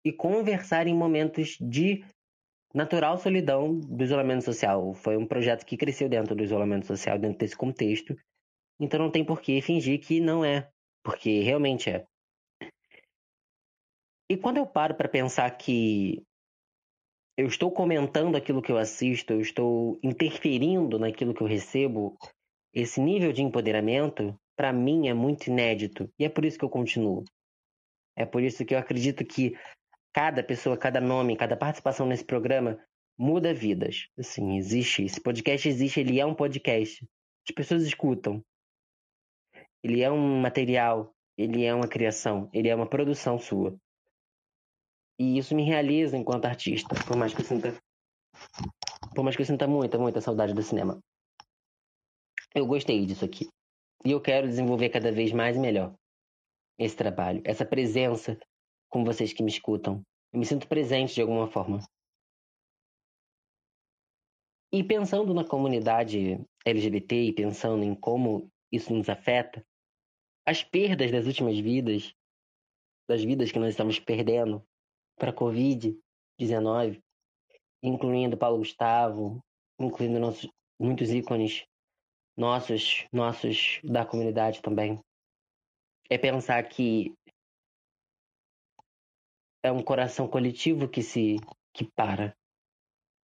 e 0.03 0.11
conversar 0.11 0.87
em 0.87 0.95
momentos 0.95 1.57
de 1.59 2.03
natural 2.73 3.17
solidão 3.17 3.79
do 3.79 4.03
isolamento 4.03 4.43
social. 4.43 4.93
Foi 4.93 5.17
um 5.17 5.25
projeto 5.25 5.65
que 5.65 5.77
cresceu 5.77 6.07
dentro 6.07 6.35
do 6.35 6.43
isolamento 6.43 6.85
social, 6.85 7.17
dentro 7.17 7.39
desse 7.39 7.57
contexto. 7.57 8.15
Então 8.79 8.99
não 8.99 9.11
tem 9.11 9.25
por 9.25 9.41
que 9.41 9.61
fingir 9.61 9.99
que 9.99 10.19
não 10.19 10.45
é, 10.45 10.69
porque 11.03 11.41
realmente 11.41 11.89
é. 11.89 12.05
E 14.29 14.37
quando 14.37 14.57
eu 14.57 14.67
paro 14.67 14.95
para 14.95 15.09
pensar 15.09 15.49
que 15.57 16.23
eu 17.35 17.47
estou 17.47 17.71
comentando 17.71 18.35
aquilo 18.35 18.61
que 18.61 18.71
eu 18.71 18.77
assisto, 18.77 19.33
eu 19.33 19.41
estou 19.41 19.97
interferindo 20.03 20.99
naquilo 20.99 21.33
que 21.33 21.41
eu 21.41 21.47
recebo, 21.47 22.15
esse 22.73 23.01
nível 23.01 23.33
de 23.33 23.41
empoderamento, 23.41 24.37
para 24.55 24.71
mim, 24.71 25.07
é 25.07 25.13
muito 25.13 25.47
inédito. 25.47 26.11
E 26.19 26.25
é 26.25 26.29
por 26.29 26.45
isso 26.45 26.59
que 26.59 26.65
eu 26.65 26.69
continuo. 26.69 27.23
É 28.15 28.25
por 28.25 28.43
isso 28.43 28.63
que 28.65 28.75
eu 28.75 28.77
acredito 28.77 29.25
que 29.25 29.57
cada 30.13 30.43
pessoa, 30.43 30.77
cada 30.77 30.99
nome, 30.99 31.35
cada 31.35 31.55
participação 31.55 32.05
nesse 32.05 32.23
programa 32.23 32.79
muda 33.17 33.53
vidas. 33.53 34.07
Assim, 34.17 34.57
existe. 34.57 35.03
Esse 35.03 35.21
podcast 35.21 35.67
existe, 35.67 35.99
ele 35.99 36.19
é 36.19 36.25
um 36.25 36.33
podcast. 36.33 37.07
As 37.47 37.53
pessoas 37.53 37.83
escutam. 37.83 38.43
Ele 39.83 40.01
é 40.01 40.11
um 40.11 40.41
material, 40.41 41.13
ele 41.37 41.63
é 41.63 41.73
uma 41.73 41.87
criação, 41.87 42.49
ele 42.53 42.67
é 42.67 42.75
uma 42.75 42.87
produção 42.87 43.39
sua. 43.39 43.77
E 45.17 45.37
isso 45.37 45.55
me 45.55 45.63
realiza 45.63 46.17
enquanto 46.17 46.45
artista, 46.45 46.95
por 47.05 47.17
mais 47.17 47.33
que 47.33 47.41
eu 47.41 47.45
sinta 47.45 47.77
por 49.13 49.23
mais 49.23 49.35
que 49.35 49.41
eu 49.41 49.45
sinta 49.45 49.67
muita, 49.67 49.97
muita 49.97 50.21
saudade 50.21 50.53
do 50.53 50.61
cinema. 50.61 51.01
Eu 52.53 52.65
gostei 52.65 53.05
disso 53.05 53.25
aqui. 53.25 53.49
E 54.05 54.11
eu 54.11 54.21
quero 54.21 54.47
desenvolver 54.47 54.89
cada 54.89 55.11
vez 55.11 55.31
mais 55.31 55.57
e 55.57 55.59
melhor 55.59 55.93
esse 56.77 56.95
trabalho, 56.95 57.41
essa 57.43 57.65
presença 57.65 58.39
com 58.89 59.03
vocês 59.03 59.31
que 59.31 59.43
me 59.43 59.49
escutam. 59.49 60.03
Eu 60.33 60.39
me 60.39 60.45
sinto 60.45 60.67
presente 60.67 61.15
de 61.15 61.21
alguma 61.21 61.47
forma. 61.47 61.79
E 64.71 64.83
pensando 64.83 65.33
na 65.33 65.43
comunidade 65.43 66.45
LGBT 66.65 67.15
e 67.15 67.33
pensando 67.33 67.83
em 67.83 67.95
como 67.95 68.49
isso 68.71 68.93
nos 68.93 69.09
afeta, 69.09 69.65
as 70.45 70.63
perdas 70.63 71.11
das 71.11 71.25
últimas 71.25 71.57
vidas, 71.59 72.13
das 73.07 73.23
vidas 73.23 73.51
que 73.51 73.59
nós 73.59 73.69
estamos 73.69 73.99
perdendo 73.99 74.63
para 75.17 75.31
a 75.31 75.35
Covid-19, 75.35 77.01
incluindo 77.81 78.37
Paulo 78.37 78.59
Gustavo, 78.59 79.43
incluindo 79.79 80.19
nossos, 80.19 80.49
muitos 80.79 81.09
ícones 81.09 81.65
nossos, 82.37 83.05
nossos 83.11 83.81
da 83.83 84.05
comunidade 84.05 84.61
também. 84.61 84.99
É 86.09 86.17
pensar 86.17 86.63
que 86.69 87.13
é 89.63 89.71
um 89.71 89.83
coração 89.83 90.27
coletivo 90.27 90.87
que 90.87 91.01
se 91.01 91.37
que 91.73 91.85
para. 91.95 92.35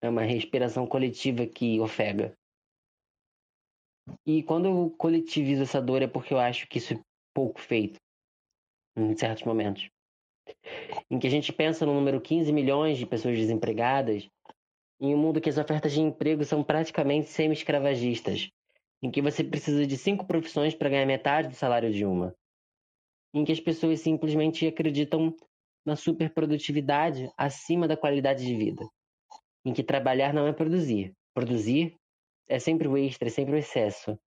É 0.01 0.09
uma 0.09 0.23
respiração 0.23 0.87
coletiva 0.87 1.45
que 1.45 1.79
ofega. 1.79 2.35
E 4.25 4.41
quando 4.43 4.65
eu 4.65 4.89
coletivizo 4.97 5.63
essa 5.63 5.81
dor 5.81 6.01
é 6.01 6.07
porque 6.07 6.33
eu 6.33 6.39
acho 6.39 6.67
que 6.67 6.79
isso 6.79 6.93
é 6.93 6.99
pouco 7.33 7.59
feito 7.59 7.99
em 8.95 9.15
certos 9.15 9.43
momentos. 9.43 9.89
Em 11.09 11.19
que 11.19 11.27
a 11.27 11.29
gente 11.29 11.53
pensa 11.53 11.85
no 11.85 11.93
número 11.93 12.19
15 12.19 12.51
milhões 12.51 12.97
de 12.97 13.05
pessoas 13.05 13.37
desempregadas, 13.37 14.27
em 14.99 15.13
um 15.13 15.17
mundo 15.17 15.39
que 15.39 15.49
as 15.49 15.57
ofertas 15.57 15.91
de 15.91 16.01
emprego 16.01 16.43
são 16.43 16.63
praticamente 16.63 17.27
semi-escravagistas, 17.27 18.49
em 19.01 19.09
que 19.09 19.21
você 19.21 19.43
precisa 19.43 19.85
de 19.85 19.97
cinco 19.97 20.25
profissões 20.25 20.75
para 20.75 20.89
ganhar 20.89 21.05
metade 21.05 21.47
do 21.47 21.55
salário 21.55 21.91
de 21.91 22.05
uma, 22.05 22.35
em 23.33 23.45
que 23.45 23.51
as 23.51 23.59
pessoas 23.59 23.99
simplesmente 24.01 24.67
acreditam 24.67 25.35
na 25.85 25.95
superprodutividade 25.95 27.31
acima 27.37 27.87
da 27.87 27.97
qualidade 27.97 28.45
de 28.45 28.55
vida, 28.55 28.87
em 29.65 29.73
que 29.73 29.83
trabalhar 29.83 30.33
não 30.33 30.47
é 30.47 30.53
produzir, 30.53 31.13
produzir 31.33 31.97
é 32.47 32.59
sempre 32.59 32.87
o 32.87 32.97
extra, 32.97 33.27
é 33.27 33.31
sempre 33.31 33.55
o 33.55 33.57
excesso. 33.57 34.19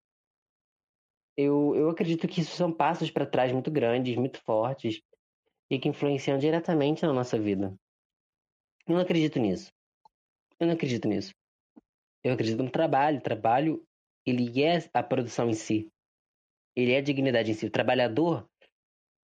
Eu, 1.37 1.75
eu 1.75 1.91
acredito 1.91 2.27
que 2.27 2.41
isso 2.41 2.57
são 2.57 2.73
passos 2.73 3.11
para 3.11 3.27
trás 3.27 3.53
muito 3.53 3.71
grandes, 3.71 4.17
muito 4.17 4.41
fortes 4.43 5.03
e 5.71 5.79
que 5.79 5.89
influenciam 5.89 6.39
diretamente 6.39 7.03
na 7.03 7.13
nossa 7.13 7.39
vida. 7.39 7.77
Eu 8.87 8.95
não 8.95 9.03
acredito 9.03 9.39
nisso. 9.39 9.73
Eu 10.59 10.67
não 10.67 10.75
acredito 10.75 11.09
nisso. 11.09 11.35
Eu 12.23 12.33
acredito 12.33 12.63
no 12.63 12.71
trabalho. 12.71 13.21
Trabalho 13.21 13.85
ele 14.25 14.63
é 14.63 14.79
a 14.93 15.03
produção 15.03 15.51
em 15.51 15.55
si. 15.55 15.91
Ele 16.75 16.93
é 16.93 16.99
a 16.99 17.03
dignidade 17.03 17.51
em 17.51 17.55
si. 17.55 17.67
O 17.67 17.71
trabalhador, 17.71 18.49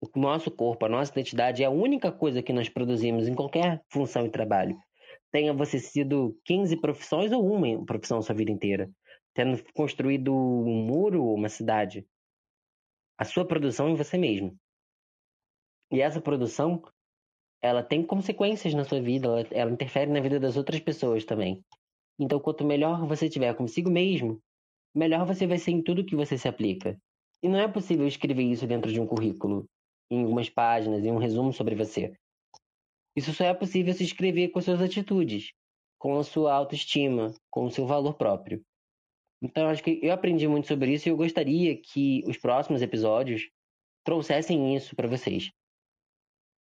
o 0.01 0.21
nosso 0.21 0.51
corpo, 0.51 0.85
a 0.85 0.89
nossa 0.89 1.13
identidade 1.13 1.63
é 1.63 1.67
a 1.67 1.71
única 1.71 2.13
coisa 2.13 2.43
que 2.43 2.53
nós 2.53 2.69
produzimos 2.69 3.29
em 3.29 3.35
qualquer 3.35 3.83
função 3.91 4.27
e 4.27 4.31
trabalho. 4.31 4.79
Tenha 5.33 5.53
você 5.53 5.79
sido 5.79 6.39
15 6.45 6.81
profissões 6.81 7.33
ou 7.33 7.45
uma 7.47 7.85
profissão 7.85 8.23
sua 8.23 8.35
vida 8.35 8.51
inteira. 8.51 8.91
Tendo 9.35 9.63
construído 9.75 10.35
um 10.35 10.87
muro 10.87 11.25
ou 11.25 11.35
uma 11.35 11.49
cidade. 11.49 12.07
A 13.19 13.25
sua 13.25 13.47
produção 13.47 13.89
é 13.89 13.95
você 13.95 14.17
mesmo. 14.17 14.57
E 15.91 16.01
essa 16.01 16.21
produção, 16.21 16.83
ela 17.63 17.83
tem 17.83 18.03
consequências 18.05 18.75
na 18.75 18.85
sua 18.85 19.01
vida, 19.01 19.29
ela, 19.29 19.47
ela 19.51 19.71
interfere 19.71 20.11
na 20.11 20.21
vida 20.21 20.41
das 20.41 20.57
outras 20.57 20.81
pessoas 20.81 21.25
também. 21.25 21.63
Então, 22.19 22.41
quanto 22.41 22.65
melhor 22.65 23.07
você 23.07 23.29
tiver 23.29 23.55
consigo 23.55 23.91
mesmo, 23.91 24.41
melhor 24.95 25.27
você 25.27 25.47
vai 25.47 25.59
ser 25.59 25.73
em 25.73 25.83
tudo 25.83 26.05
que 26.05 26.17
você 26.17 26.37
se 26.37 26.49
aplica. 26.49 26.99
E 27.43 27.49
não 27.49 27.59
é 27.59 27.69
possível 27.69 28.07
escrever 28.07 28.43
isso 28.43 28.67
dentro 28.67 28.91
de 28.91 29.01
um 29.01 29.07
currículo, 29.07 29.69
em 30.11 30.23
algumas 30.23 30.49
páginas, 30.49 31.05
em 31.05 31.11
um 31.11 31.19
resumo 31.19 31.53
sobre 31.53 31.75
você. 31.75 32.15
Isso 33.15 33.33
só 33.33 33.45
é 33.45 33.55
possível 33.55 33.95
se 33.95 34.05
escrever 34.05 34.49
com 34.49 34.61
suas 34.61 34.81
atitudes, 34.81 35.53
com 35.99 36.19
a 36.19 36.25
sua 36.25 36.53
autoestima, 36.53 37.35
com 37.51 37.65
o 37.65 37.71
seu 37.71 37.87
valor 37.87 38.15
próprio. 38.15 38.65
Então, 39.41 39.69
acho 39.69 39.83
que 39.83 40.01
eu 40.03 40.13
aprendi 40.13 40.47
muito 40.49 40.69
sobre 40.69 40.93
isso 40.93 41.09
e 41.09 41.11
eu 41.11 41.17
gostaria 41.17 41.77
que 41.81 42.23
os 42.27 42.37
próximos 42.37 42.83
episódios 42.83 43.49
trouxessem 44.05 44.75
isso 44.75 44.95
para 44.95 45.09
vocês. 45.09 45.51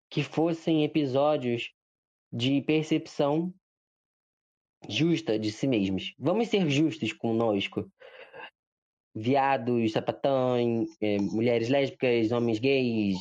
Que 0.09 0.23
fossem 0.23 0.83
episódios 0.83 1.71
de 2.31 2.61
percepção 2.61 3.53
justa 4.87 5.39
de 5.39 5.51
si 5.51 5.67
mesmos. 5.67 6.13
Vamos 6.17 6.49
ser 6.49 6.69
justos 6.69 7.13
conosco 7.13 7.89
viados, 9.15 9.91
sapatões, 9.91 10.89
é, 11.01 11.17
mulheres 11.19 11.69
lésbicas, 11.69 12.31
homens 12.31 12.59
gays, 12.59 13.17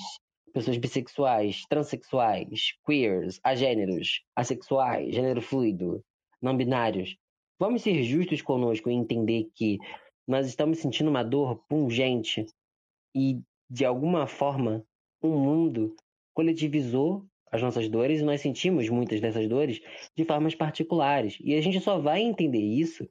pessoas 0.53 0.77
bissexuais, 0.77 1.63
transexuais, 1.69 2.75
queers, 2.85 3.41
agêneros, 3.43 4.23
assexuais, 4.37 5.15
gênero 5.15 5.41
fluido, 5.41 6.03
não 6.41 6.57
binários. 6.57 7.17
Vamos 7.59 7.83
ser 7.83 8.03
justos 8.03 8.43
conosco 8.43 8.91
e 8.91 8.95
entender 8.95 9.49
que 9.55 9.79
nós 10.27 10.47
estamos 10.47 10.79
sentindo 10.79 11.11
uma 11.11 11.23
dor 11.23 11.63
pungente 11.69 12.47
e, 13.15 13.41
de 13.69 13.85
alguma 13.85 14.27
forma, 14.27 14.85
o 15.23 15.29
um 15.29 15.39
mundo 15.39 15.95
coletivizou 16.35 17.25
as 17.51 17.61
nossas 17.61 17.89
dores 17.89 18.21
e 18.21 18.25
nós 18.25 18.41
sentimos 18.41 18.89
muitas 18.89 19.21
dessas 19.21 19.47
dores 19.47 19.81
de 20.17 20.25
formas 20.25 20.55
particulares. 20.55 21.37
E 21.41 21.55
a 21.55 21.61
gente 21.61 21.81
só 21.81 21.99
vai 21.99 22.23
entender 22.23 22.63
isso 22.63 23.07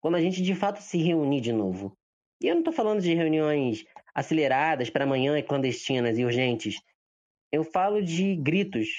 quando 0.00 0.16
a 0.16 0.20
gente 0.20 0.42
de 0.42 0.54
fato 0.54 0.80
se 0.80 0.98
reunir 0.98 1.40
de 1.40 1.52
novo. 1.52 1.96
E 2.44 2.48
eu 2.48 2.56
não 2.56 2.60
estou 2.60 2.74
falando 2.74 3.00
de 3.00 3.14
reuniões 3.14 3.86
aceleradas 4.14 4.90
para 4.90 5.04
amanhã 5.04 5.38
e 5.38 5.42
clandestinas 5.42 6.18
e 6.18 6.26
urgentes. 6.26 6.78
Eu 7.50 7.64
falo 7.64 8.02
de 8.02 8.36
gritos. 8.36 8.90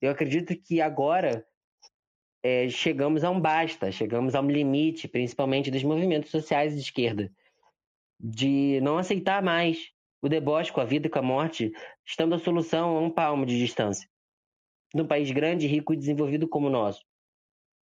Eu 0.00 0.10
acredito 0.10 0.56
que 0.56 0.80
agora 0.80 1.46
é, 2.42 2.70
chegamos 2.70 3.22
a 3.22 3.28
um 3.28 3.38
basta, 3.38 3.92
chegamos 3.92 4.34
a 4.34 4.40
um 4.40 4.50
limite, 4.50 5.06
principalmente 5.08 5.70
dos 5.70 5.84
movimentos 5.84 6.30
sociais 6.30 6.72
de 6.72 6.80
esquerda, 6.80 7.30
de 8.18 8.80
não 8.80 8.96
aceitar 8.96 9.42
mais 9.42 9.92
o 10.22 10.28
deboche 10.28 10.72
com 10.72 10.80
a 10.80 10.86
vida 10.86 11.06
e 11.06 11.10
com 11.10 11.18
a 11.18 11.22
morte, 11.22 11.74
estando 12.02 12.34
a 12.34 12.38
solução 12.38 12.96
a 12.96 13.00
um 13.02 13.10
palmo 13.10 13.44
de 13.44 13.58
distância. 13.58 14.08
Num 14.94 15.06
país 15.06 15.30
grande, 15.30 15.66
rico 15.66 15.92
e 15.92 15.98
desenvolvido 15.98 16.48
como 16.48 16.68
o 16.68 16.70
nosso. 16.70 17.04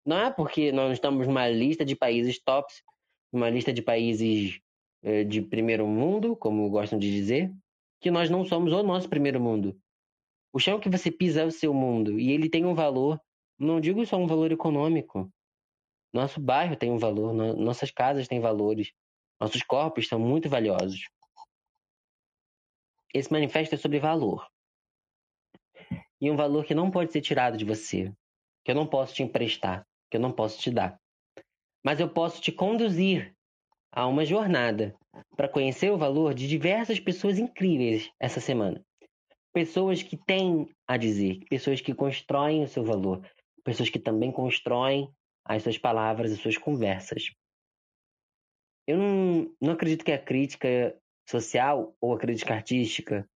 Não 0.05 0.17
é 0.17 0.31
porque 0.31 0.71
nós 0.71 0.93
estamos 0.93 1.27
numa 1.27 1.49
lista 1.49 1.83
de 1.83 1.97
países 1.97 2.39
tops, 2.39 2.81
uma 3.29 3.49
lista 3.49 3.73
de 3.73 3.81
países 3.81 4.61
de 5.27 5.41
primeiro 5.41 5.87
mundo, 5.87 6.35
como 6.35 6.69
gostam 6.69 6.99
de 6.99 7.11
dizer, 7.11 7.51
que 7.99 8.11
nós 8.11 8.29
não 8.29 8.45
somos 8.45 8.71
o 8.73 8.83
nosso 8.83 9.09
primeiro 9.09 9.39
mundo. 9.39 9.79
O 10.53 10.59
chão 10.59 10.79
que 10.79 10.89
você 10.89 11.09
pisa 11.11 11.41
é 11.41 11.45
o 11.45 11.51
seu 11.51 11.73
mundo 11.73 12.19
e 12.19 12.31
ele 12.31 12.49
tem 12.49 12.65
um 12.65 12.73
valor 12.73 13.19
não 13.61 13.79
digo 13.79 14.03
só 14.07 14.17
um 14.17 14.25
valor 14.25 14.51
econômico. 14.51 15.31
Nosso 16.11 16.41
bairro 16.41 16.75
tem 16.75 16.91
um 16.91 16.97
valor, 16.97 17.31
no, 17.31 17.55
nossas 17.55 17.91
casas 17.91 18.27
têm 18.27 18.39
valores, 18.39 18.91
nossos 19.39 19.61
corpos 19.61 20.07
são 20.07 20.19
muito 20.19 20.49
valiosos. 20.49 21.07
Esse 23.13 23.31
manifesto 23.31 23.75
é 23.75 23.77
sobre 23.77 23.99
valor. 23.99 24.49
E 26.19 26.31
um 26.31 26.35
valor 26.35 26.65
que 26.65 26.73
não 26.73 26.89
pode 26.89 27.11
ser 27.11 27.21
tirado 27.21 27.55
de 27.55 27.63
você, 27.63 28.11
que 28.63 28.71
eu 28.71 28.75
não 28.75 28.87
posso 28.87 29.13
te 29.13 29.21
emprestar, 29.21 29.87
que 30.09 30.17
eu 30.17 30.21
não 30.21 30.31
posso 30.31 30.59
te 30.59 30.71
dar. 30.71 30.99
Mas 31.83 31.99
eu 31.99 32.09
posso 32.09 32.41
te 32.41 32.51
conduzir 32.51 33.35
a 33.91 34.07
uma 34.07 34.25
jornada 34.25 34.95
para 35.35 35.49
conhecer 35.49 35.91
o 35.91 35.97
valor 35.97 36.33
de 36.33 36.47
diversas 36.47 36.99
pessoas 36.99 37.37
incríveis 37.37 38.09
essa 38.19 38.39
semana. 38.39 38.83
Pessoas 39.53 40.01
que 40.01 40.15
têm 40.15 40.69
a 40.87 40.95
dizer, 40.95 41.39
pessoas 41.49 41.81
que 41.81 41.93
constroem 41.93 42.63
o 42.63 42.67
seu 42.67 42.83
valor, 42.83 43.27
pessoas 43.63 43.89
que 43.89 43.99
também 43.99 44.31
constroem 44.31 45.09
as 45.43 45.63
suas 45.63 45.77
palavras, 45.77 46.31
as 46.31 46.39
suas 46.39 46.57
conversas. 46.57 47.31
Eu 48.87 48.97
não, 48.97 49.55
não 49.61 49.73
acredito 49.73 50.05
que 50.05 50.11
a 50.11 50.23
crítica 50.23 50.97
social 51.29 51.93
ou 51.99 52.13
a 52.13 52.19
crítica 52.19 52.53
artística 52.53 53.27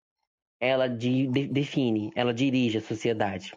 ela 0.58 0.88
de, 0.88 1.26
de, 1.26 1.46
define, 1.48 2.10
ela 2.14 2.32
dirige 2.32 2.78
a 2.78 2.82
sociedade. 2.82 3.54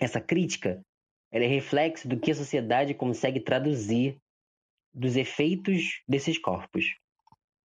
Essa 0.00 0.20
crítica 0.20 0.80
ela 1.32 1.44
é 1.44 1.48
reflexo 1.48 2.06
do 2.06 2.20
que 2.20 2.30
a 2.30 2.34
sociedade 2.34 2.94
consegue 2.94 3.40
traduzir 3.40 4.18
dos 4.92 5.16
efeitos 5.16 6.02
desses 6.06 6.38
corpos. 6.38 6.96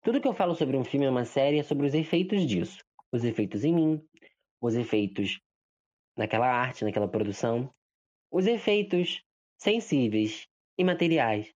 Tudo 0.04 0.20
que 0.20 0.28
eu 0.28 0.34
falo 0.34 0.56
sobre 0.56 0.78
um 0.78 0.84
filme 0.84 1.06
ou 1.06 1.12
uma 1.12 1.25
série 1.25 1.60
é 1.60 1.63
sobre 1.63 1.86
os 1.86 1.94
efeitos 1.94 2.46
disso. 2.46 2.84
Os 3.12 3.24
efeitos 3.24 3.63
em 3.63 3.74
mim, 3.74 4.01
os 4.60 4.75
efeitos 4.75 5.40
naquela 6.18 6.48
arte, 6.48 6.84
naquela 6.84 7.08
produção, 7.08 7.72
os 8.32 8.48
efeitos 8.48 9.24
sensíveis 9.58 10.48
e 10.78 10.84
materiais 10.84 11.54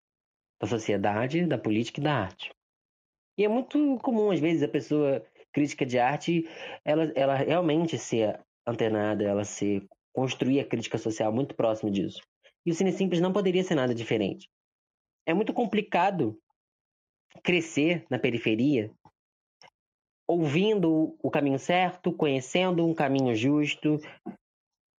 da 0.59 0.67
sociedade, 0.67 1.45
da 1.45 1.57
política 1.57 1.99
e 1.99 2.03
da 2.03 2.13
arte. 2.13 2.51
E 3.37 3.45
é 3.45 3.47
muito 3.47 3.97
comum, 3.99 4.31
às 4.31 4.39
vezes, 4.39 4.63
a 4.63 4.67
pessoa 4.67 5.25
crítica 5.51 5.85
de 5.85 5.99
arte, 5.99 6.47
ela, 6.83 7.11
ela 7.15 7.35
realmente 7.35 7.97
ser 7.97 8.39
antenada, 8.65 9.23
ela 9.23 9.43
ser 9.43 9.87
construir 10.11 10.59
a 10.59 10.65
crítica 10.65 10.97
social 10.97 11.31
muito 11.31 11.55
próximo 11.55 11.91
disso. 11.91 12.21
E 12.65 12.71
o 12.71 12.73
Cine 12.73 12.91
Simples 12.91 13.21
não 13.21 13.33
poderia 13.33 13.63
ser 13.63 13.75
nada 13.75 13.93
diferente. 13.93 14.49
É 15.25 15.33
muito 15.33 15.53
complicado 15.53 16.37
crescer 17.43 18.05
na 18.09 18.19
periferia 18.19 18.91
ouvindo 20.27 21.17
o 21.21 21.29
caminho 21.29 21.59
certo, 21.59 22.11
conhecendo 22.11 22.85
um 22.85 22.93
caminho 22.93 23.35
justo, 23.35 23.99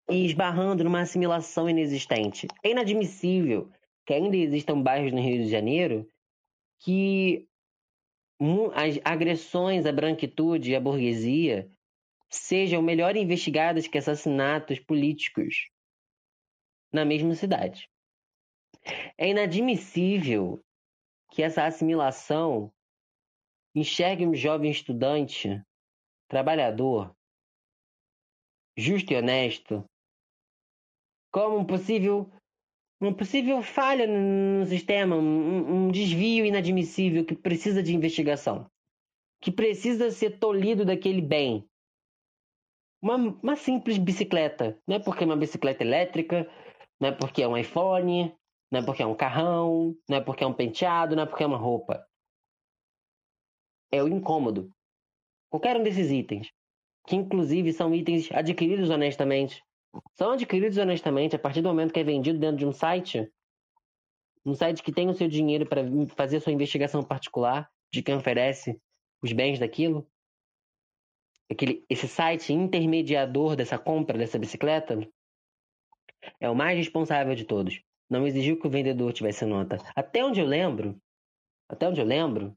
e 0.09 0.25
esbarrando 0.25 0.83
numa 0.83 1.01
assimilação 1.01 1.69
inexistente. 1.69 2.47
É 2.63 2.71
inadmissível 2.71 3.71
que 4.05 4.13
ainda 4.13 4.35
existam 4.35 4.81
bairros 4.81 5.13
no 5.13 5.21
Rio 5.21 5.43
de 5.43 5.49
Janeiro 5.49 6.07
que 6.79 7.47
as 8.73 8.99
agressões 9.05 9.85
à 9.85 9.91
branquitude 9.91 10.71
e 10.71 10.75
à 10.75 10.79
burguesia 10.79 11.69
sejam 12.29 12.81
melhor 12.81 13.15
investigadas 13.15 13.87
que 13.87 13.97
assassinatos 13.97 14.79
políticos 14.79 15.69
na 16.91 17.05
mesma 17.05 17.33
cidade. 17.35 17.89
É 19.17 19.29
inadmissível 19.29 20.63
que 21.31 21.41
essa 21.41 21.65
assimilação 21.65 22.71
enxergue 23.75 24.27
um 24.27 24.35
jovem 24.35 24.69
estudante, 24.69 25.61
trabalhador, 26.27 27.15
justo 28.77 29.13
e 29.13 29.15
honesto, 29.15 29.83
como 31.31 31.57
um 31.57 31.65
possível 31.65 32.31
uma 33.03 33.13
possível 33.13 33.61
falha 33.61 34.07
no 34.07 34.65
sistema, 34.65 35.17
um, 35.17 35.87
um, 35.87 35.91
desvio 35.91 36.45
inadmissível 36.45 37.25
que 37.25 37.35
precisa 37.35 37.83
de 37.83 37.93
investigação, 37.93 38.65
que 39.41 39.51
precisa 39.51 40.09
ser 40.09 40.39
tolhido 40.39 40.85
daquele 40.85 41.21
bem. 41.21 41.67
Uma, 43.01 43.17
uma 43.17 43.55
simples 43.57 43.97
bicicleta, 43.97 44.79
não 44.87 44.95
é 44.95 44.99
porque 44.99 45.25
é 45.25 45.27
uma 45.27 45.35
bicicleta 45.35 45.83
elétrica, 45.83 46.49
não 46.97 47.09
é 47.09 47.11
porque 47.11 47.43
é 47.43 47.47
um 47.47 47.57
iPhone, 47.57 48.33
não 48.73 48.79
é 48.79 48.83
porque 48.83 49.03
é 49.03 49.05
um 49.05 49.13
carrão, 49.13 49.95
não 50.09 50.17
é 50.17 50.21
porque 50.21 50.43
é 50.43 50.47
um 50.47 50.53
penteado, 50.53 51.15
não 51.15 51.21
é 51.21 51.25
porque 51.27 51.43
é 51.43 51.45
uma 51.45 51.57
roupa. 51.57 52.03
É 53.91 54.01
o 54.01 54.07
incômodo. 54.07 54.73
Qualquer 55.47 55.77
um 55.77 55.83
desses 55.83 56.09
itens, 56.09 56.51
que 57.07 57.15
inclusive 57.15 57.71
são 57.71 57.93
itens 57.93 58.31
adquiridos 58.31 58.89
honestamente, 58.89 59.63
são 60.15 60.31
adquiridos 60.31 60.79
honestamente 60.79 61.35
a 61.35 61.39
partir 61.39 61.61
do 61.61 61.69
momento 61.69 61.93
que 61.93 61.99
é 61.99 62.03
vendido 62.03 62.39
dentro 62.39 62.57
de 62.57 62.65
um 62.65 62.73
site, 62.73 63.31
um 64.43 64.55
site 64.55 64.81
que 64.81 64.91
tem 64.91 65.07
o 65.07 65.13
seu 65.13 65.27
dinheiro 65.27 65.67
para 65.67 65.83
fazer 66.15 66.39
sua 66.39 66.51
investigação 66.51 67.03
particular 67.03 67.69
de 67.91 68.01
quem 68.01 68.15
oferece 68.15 68.81
os 69.21 69.31
bens 69.31 69.59
daquilo. 69.59 70.09
Aquele, 71.47 71.85
esse 71.87 72.07
site 72.07 72.51
intermediador 72.51 73.55
dessa 73.55 73.77
compra 73.77 74.17
dessa 74.17 74.39
bicicleta 74.39 74.97
é 76.39 76.49
o 76.49 76.55
mais 76.55 76.75
responsável 76.75 77.35
de 77.35 77.45
todos. 77.45 77.79
Não 78.09 78.27
exigiu 78.27 78.59
que 78.59 78.67
o 78.67 78.69
vendedor 78.69 79.11
tivesse 79.13 79.45
nota. 79.45 79.77
Até 79.95 80.23
onde 80.23 80.39
eu 80.39 80.45
lembro, 80.45 80.99
até 81.69 81.87
onde 81.87 81.99
eu 81.99 82.05
lembro, 82.05 82.55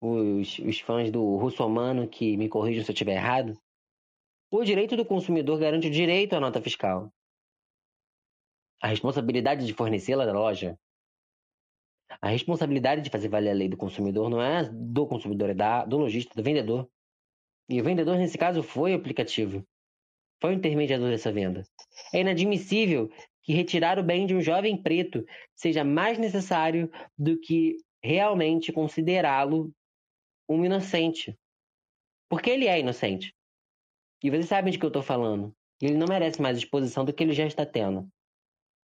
os, 0.00 0.58
os 0.58 0.80
fãs 0.80 1.10
do 1.10 1.36
russomano 1.36 2.08
que 2.08 2.36
me 2.36 2.48
corrijam 2.48 2.84
se 2.84 2.90
eu 2.90 2.94
estiver 2.94 3.14
errado, 3.14 3.56
o 4.50 4.64
direito 4.64 4.96
do 4.96 5.04
consumidor 5.04 5.58
garante 5.58 5.86
o 5.86 5.90
direito 5.90 6.34
à 6.34 6.40
nota 6.40 6.60
fiscal. 6.60 7.12
A 8.82 8.88
responsabilidade 8.88 9.64
de 9.64 9.72
fornecê-la 9.72 10.26
da 10.26 10.32
loja. 10.32 10.78
A 12.20 12.28
responsabilidade 12.28 13.00
de 13.00 13.08
fazer 13.08 13.28
valer 13.28 13.50
a 13.50 13.54
lei 13.54 13.68
do 13.68 13.76
consumidor 13.76 14.28
não 14.28 14.42
é 14.42 14.68
do 14.68 15.06
consumidor, 15.06 15.50
é 15.50 15.54
da, 15.54 15.84
do 15.84 15.96
lojista, 15.96 16.34
do 16.34 16.42
vendedor. 16.42 16.86
E 17.68 17.80
o 17.80 17.84
vendedor, 17.84 18.18
nesse 18.18 18.36
caso, 18.36 18.62
foi 18.62 18.92
o 18.92 18.96
aplicativo. 18.96 19.64
Foi 20.40 20.50
o 20.50 20.58
intermediador 20.58 21.08
dessa 21.08 21.32
venda. 21.32 21.62
É 22.12 22.20
inadmissível 22.20 23.10
que 23.42 23.52
retirar 23.52 23.98
o 23.98 24.02
bem 24.02 24.26
de 24.26 24.34
um 24.34 24.40
jovem 24.40 24.80
preto 24.80 25.24
seja 25.54 25.84
mais 25.84 26.18
necessário 26.18 26.90
do 27.18 27.38
que 27.38 27.76
realmente 28.02 28.72
considerá-lo 28.72 29.72
um 30.48 30.64
inocente. 30.64 31.36
Porque 32.28 32.50
ele 32.50 32.66
é 32.66 32.80
inocente. 32.80 33.34
E 34.22 34.30
vocês 34.30 34.46
sabem 34.46 34.72
de 34.72 34.78
que 34.78 34.84
eu 34.84 34.88
estou 34.88 35.02
falando. 35.02 35.54
Ele 35.80 35.96
não 35.96 36.06
merece 36.06 36.40
mais 36.40 36.56
exposição 36.56 37.04
do 37.04 37.12
que 37.12 37.22
ele 37.22 37.32
já 37.32 37.46
está 37.46 37.66
tendo. 37.66 38.08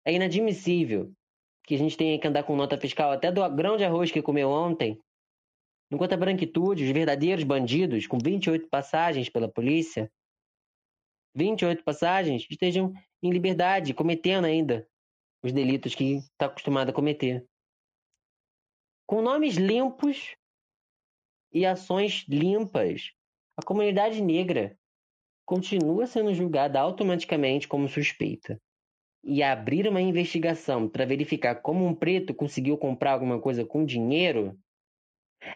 É 0.05 0.12
inadmissível 0.12 1.12
que 1.64 1.75
a 1.75 1.79
gente 1.79 1.97
tenha 1.97 2.18
que 2.18 2.27
andar 2.27 2.42
com 2.42 2.57
nota 2.57 2.79
fiscal 2.81 3.12
até 3.12 3.31
do 3.31 3.49
grão 3.51 3.77
de 3.77 3.85
arroz 3.85 4.11
que 4.11 4.23
comeu 4.23 4.49
ontem, 4.49 4.99
enquanto 5.90 6.14
a 6.14 6.16
branquitude, 6.16 6.85
os 6.85 6.90
verdadeiros 6.90 7.44
bandidos, 7.44 8.07
com 8.07 8.18
28 8.18 8.68
passagens 8.68 9.29
pela 9.29 9.49
polícia, 9.49 10.11
28 11.35 11.85
passagens, 11.85 12.47
estejam 12.51 12.92
em 13.23 13.31
liberdade, 13.31 13.95
cometendo 13.95 14.45
ainda 14.47 14.89
os 15.43 15.53
delitos 15.53 15.95
que 15.95 16.17
está 16.17 16.47
acostumado 16.47 16.91
a 16.91 16.93
cometer. 16.93 17.47
Com 19.07 19.23
nomes 19.23 19.57
limpos 19.57 20.37
e 21.53 21.65
ações 21.65 22.25
limpas, 22.29 23.13
a 23.57 23.63
comunidade 23.63 24.21
negra 24.21 24.79
continua 25.47 26.07
sendo 26.07 26.35
julgada 26.35 26.79
automaticamente 26.79 27.67
como 27.67 27.89
suspeita. 27.89 28.61
e 29.25 29.43
abrir 29.43 29.87
uma 29.89 30.01
investigação 30.01 30.89
para 30.89 31.05
verificar 31.05 31.57
como 31.57 31.85
um 31.87 31.95
preto 31.95 32.33
conseguiu 32.35 32.79
comprar 32.79 33.13
alguma 33.13 33.41
coisa 33.41 33.65
com 33.65 33.85
dinheiro, 33.85 34.59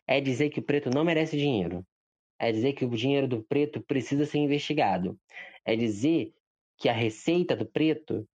é 0.07 0.21
dizer 0.21 0.51
que 0.51 0.61
o 0.61 0.63
preto 0.63 0.91
não 0.91 1.05
merece 1.05 1.37
dinheiro. 1.37 1.87
É 2.39 2.51
dizer 2.51 2.73
que 2.73 2.85
o 2.85 2.91
dinheiro 2.91 3.29
do 3.29 3.43
preto 3.43 3.81
precisa 3.81 4.27
ser 4.27 4.39
investigado. 4.39 5.19
É 5.65 5.77
dizer 5.77 6.35
que 6.83 6.89
a 6.89 6.93
receita 6.93 7.55
do 7.55 7.65
preto 7.65 8.29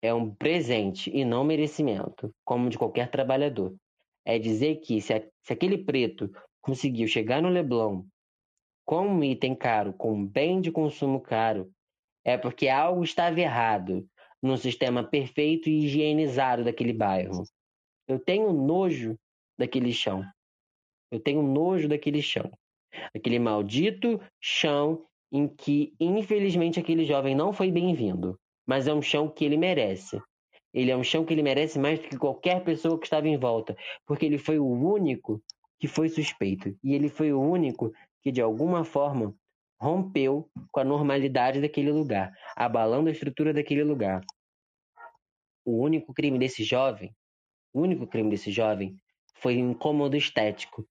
é 0.00 0.14
um 0.14 0.34
presente 0.34 1.14
e 1.14 1.26
não 1.26 1.44
merecimento, 1.44 2.34
como 2.42 2.70
de 2.70 2.78
qualquer 2.78 3.10
trabalhador. 3.10 3.76
É 4.24 4.38
dizer 4.38 4.76
que 4.76 4.98
se, 5.02 5.12
a, 5.12 5.22
se 5.42 5.52
aquele 5.52 5.76
preto 5.76 6.32
conseguiu 6.62 7.06
chegar 7.06 7.42
no 7.42 7.50
Leblon 7.50 8.02
com 8.86 9.06
um 9.06 9.22
item 9.22 9.54
caro, 9.54 9.92
com 9.92 10.14
um 10.14 10.26
bem 10.26 10.58
de 10.58 10.72
consumo 10.72 11.20
caro, 11.20 11.70
é 12.24 12.38
porque 12.38 12.66
algo 12.66 13.04
estava 13.04 13.38
errado 13.38 14.08
no 14.42 14.56
sistema 14.56 15.04
perfeito 15.04 15.68
e 15.68 15.84
higienizado 15.84 16.64
daquele 16.64 16.94
bairro. 16.94 17.42
Eu 18.06 18.18
tenho 18.18 18.54
nojo 18.54 19.18
daquele 19.58 19.92
chão. 19.92 20.24
Eu 21.10 21.20
tenho 21.20 21.42
nojo 21.42 21.88
daquele 21.88 22.22
chão. 22.22 22.50
Aquele 23.14 23.38
maldito 23.38 24.18
chão 24.40 25.06
em 25.30 25.46
que, 25.46 25.94
infelizmente, 26.00 26.80
aquele 26.80 27.04
jovem 27.04 27.34
não 27.34 27.52
foi 27.52 27.70
bem-vindo. 27.70 28.38
Mas 28.66 28.86
é 28.86 28.92
um 28.92 29.02
chão 29.02 29.28
que 29.28 29.44
ele 29.44 29.56
merece. 29.56 30.20
Ele 30.72 30.90
é 30.90 30.96
um 30.96 31.02
chão 31.02 31.24
que 31.24 31.32
ele 31.32 31.42
merece 31.42 31.78
mais 31.78 31.98
do 31.98 32.08
que 32.08 32.18
qualquer 32.18 32.62
pessoa 32.62 32.98
que 32.98 33.06
estava 33.06 33.28
em 33.28 33.38
volta. 33.38 33.76
Porque 34.06 34.26
ele 34.26 34.38
foi 34.38 34.58
o 34.58 34.66
único 34.66 35.42
que 35.78 35.88
foi 35.88 36.08
suspeito. 36.08 36.76
E 36.82 36.94
ele 36.94 37.08
foi 37.08 37.32
o 37.32 37.40
único 37.40 37.92
que, 38.22 38.30
de 38.30 38.40
alguma 38.40 38.84
forma, 38.84 39.34
rompeu 39.80 40.50
com 40.72 40.80
a 40.80 40.84
normalidade 40.84 41.60
daquele 41.60 41.92
lugar, 41.92 42.32
abalando 42.56 43.08
a 43.08 43.12
estrutura 43.12 43.52
daquele 43.52 43.84
lugar. 43.84 44.22
O 45.64 45.82
único 45.82 46.12
crime 46.12 46.38
desse 46.38 46.64
jovem, 46.64 47.14
o 47.72 47.80
único 47.80 48.06
crime 48.06 48.30
desse 48.30 48.50
jovem 48.50 48.96
foi 49.34 49.54
incômodo 49.54 50.16
estético. 50.16 50.86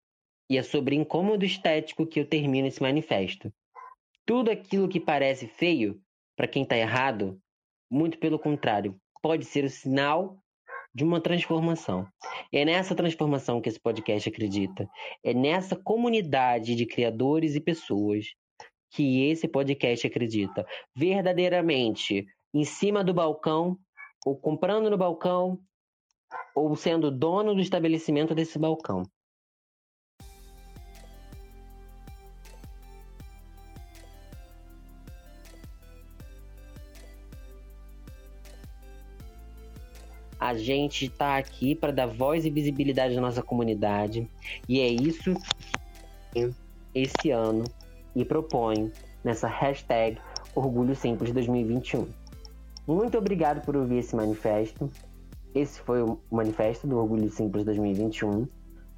E 0.50 0.58
é 0.58 0.63
sobre 0.63 0.95
incômodo 0.95 1.43
estético 1.43 2.08
que 2.08 2.19
eu 2.19 2.28
termino 2.28 2.67
esse 2.67 2.82
manifesto. 2.82 3.52
Tudo 4.28 4.52
aquilo 4.52 4.90
que 4.90 5.00
parece 5.00 5.48
feio 5.48 6.02
para 6.36 6.50
quem 6.50 6.63
está 6.63 6.78
errado, 6.78 7.40
muito 7.90 8.20
pelo 8.20 8.38
contrário, 8.38 9.00
pode 9.22 9.46
ser 9.46 9.63
o 9.63 9.70
sinal 9.70 10.38
de 10.94 11.06
uma 11.06 11.22
transformação. 11.22 12.06
É 12.52 12.66
nessa 12.66 12.94
transformação 12.94 13.62
que 13.62 13.70
esse 13.70 13.80
podcast 13.80 14.28
acredita. 14.28 14.86
É 15.24 15.34
nessa 15.34 15.78
comunidade 15.78 16.76
de 16.76 16.86
criadores 16.86 17.56
e 17.56 17.62
pessoas 17.62 18.26
que 18.92 19.30
esse 19.30 19.48
podcast 19.48 20.06
acredita. 20.06 20.68
Verdadeiramente, 20.94 22.26
em 22.54 22.66
cima 22.66 23.06
do 23.06 23.13
balcão, 23.13 23.78
ou 24.26 24.38
comprando 24.38 24.90
no 24.90 24.98
balcão, 24.98 25.58
ou 26.54 26.76
sendo 26.76 27.10
dono 27.10 27.56
do 27.56 27.62
estabelecimento 27.62 28.36
desse 28.36 28.60
balcão. 28.60 29.04
A 40.48 40.54
gente 40.54 41.08
está 41.08 41.36
aqui 41.36 41.76
para 41.76 41.92
dar 41.92 42.06
voz 42.06 42.46
e 42.46 42.50
visibilidade 42.50 43.18
à 43.18 43.20
nossa 43.20 43.44
comunidade. 43.44 44.26
E 44.66 44.80
é 44.80 44.88
isso 44.88 45.34
que 46.32 46.50
esse 46.96 47.32
ano 47.32 47.66
e 48.16 48.24
proponho 48.24 48.90
nessa 49.26 49.46
hashtag 49.46 50.18
Orgulho 50.56 50.96
Simples 50.96 51.34
2021. 51.34 52.08
Muito 52.88 53.18
obrigado 53.18 53.66
por 53.66 53.76
ouvir 53.76 53.98
esse 53.98 54.16
manifesto. 54.16 54.90
Esse 55.54 55.82
foi 55.82 56.02
o 56.02 56.18
manifesto 56.32 56.88
do 56.88 56.98
Orgulho 56.98 57.30
Simples 57.30 57.66
2021. 57.66 58.48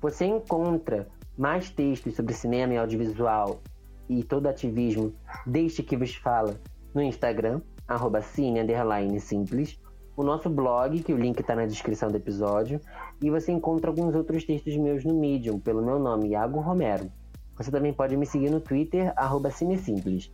Você 0.01 0.25
encontra 0.25 1.07
mais 1.35 1.71
textos 1.71 2.15
sobre 2.15 2.35
cinema 2.35 2.75
e 2.75 2.77
audiovisual 2.77 3.59
e 4.07 4.23
todo 4.23 4.45
ativismo 4.45 5.15
deste 5.47 5.81
que 5.81 5.97
vos 5.97 6.13
fala 6.13 6.61
no 6.93 7.01
Instagram, 7.01 7.59
arroba 7.87 8.21
cine, 8.21 8.59
simples 9.19 9.79
o 10.19 10.23
nosso 10.23 10.49
blog, 10.49 11.01
que 11.01 11.13
o 11.13 11.17
link 11.17 11.39
está 11.39 11.55
na 11.55 11.65
descrição 11.65 12.09
do 12.09 12.17
episódio, 12.17 12.81
e 13.21 13.29
você 13.29 13.53
encontra 13.53 13.89
alguns 13.89 14.13
outros 14.13 14.43
textos 14.43 14.75
meus 14.75 15.05
no 15.05 15.13
Medium, 15.13 15.61
pelo 15.61 15.81
meu 15.81 15.97
nome, 15.97 16.31
Iago 16.31 16.59
Romero. 16.59 17.09
Você 17.55 17.71
também 17.71 17.93
pode 17.93 18.17
me 18.17 18.25
seguir 18.25 18.49
no 18.49 18.59
Twitter, 18.59 19.13
arroba 19.15 19.49
Cinesimples. 19.49 20.29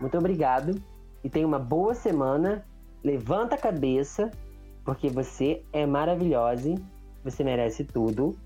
Muito 0.00 0.18
obrigado 0.18 0.82
e 1.22 1.30
tenha 1.30 1.46
uma 1.46 1.60
boa 1.60 1.94
semana. 1.94 2.66
Levanta 3.04 3.54
a 3.54 3.58
cabeça, 3.58 4.32
porque 4.84 5.08
você 5.08 5.62
é 5.72 5.86
maravilhosa, 5.86 6.74
você 7.22 7.44
merece 7.44 7.84
tudo. 7.84 8.36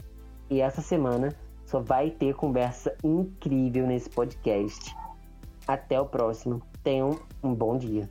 E 0.51 0.61
essa 0.61 0.83
semana 0.83 1.31
só 1.64 1.81
vai 1.81 2.11
ter 2.11 2.35
conversa 2.35 2.94
incrível 3.03 3.87
nesse 3.87 4.11
podcast. 4.11 4.94
Até 5.66 5.99
o 5.99 6.05
próximo. 6.05 6.61
Tenham 6.83 7.18
um 7.42 7.55
bom 7.55 7.79
dia. 7.79 8.07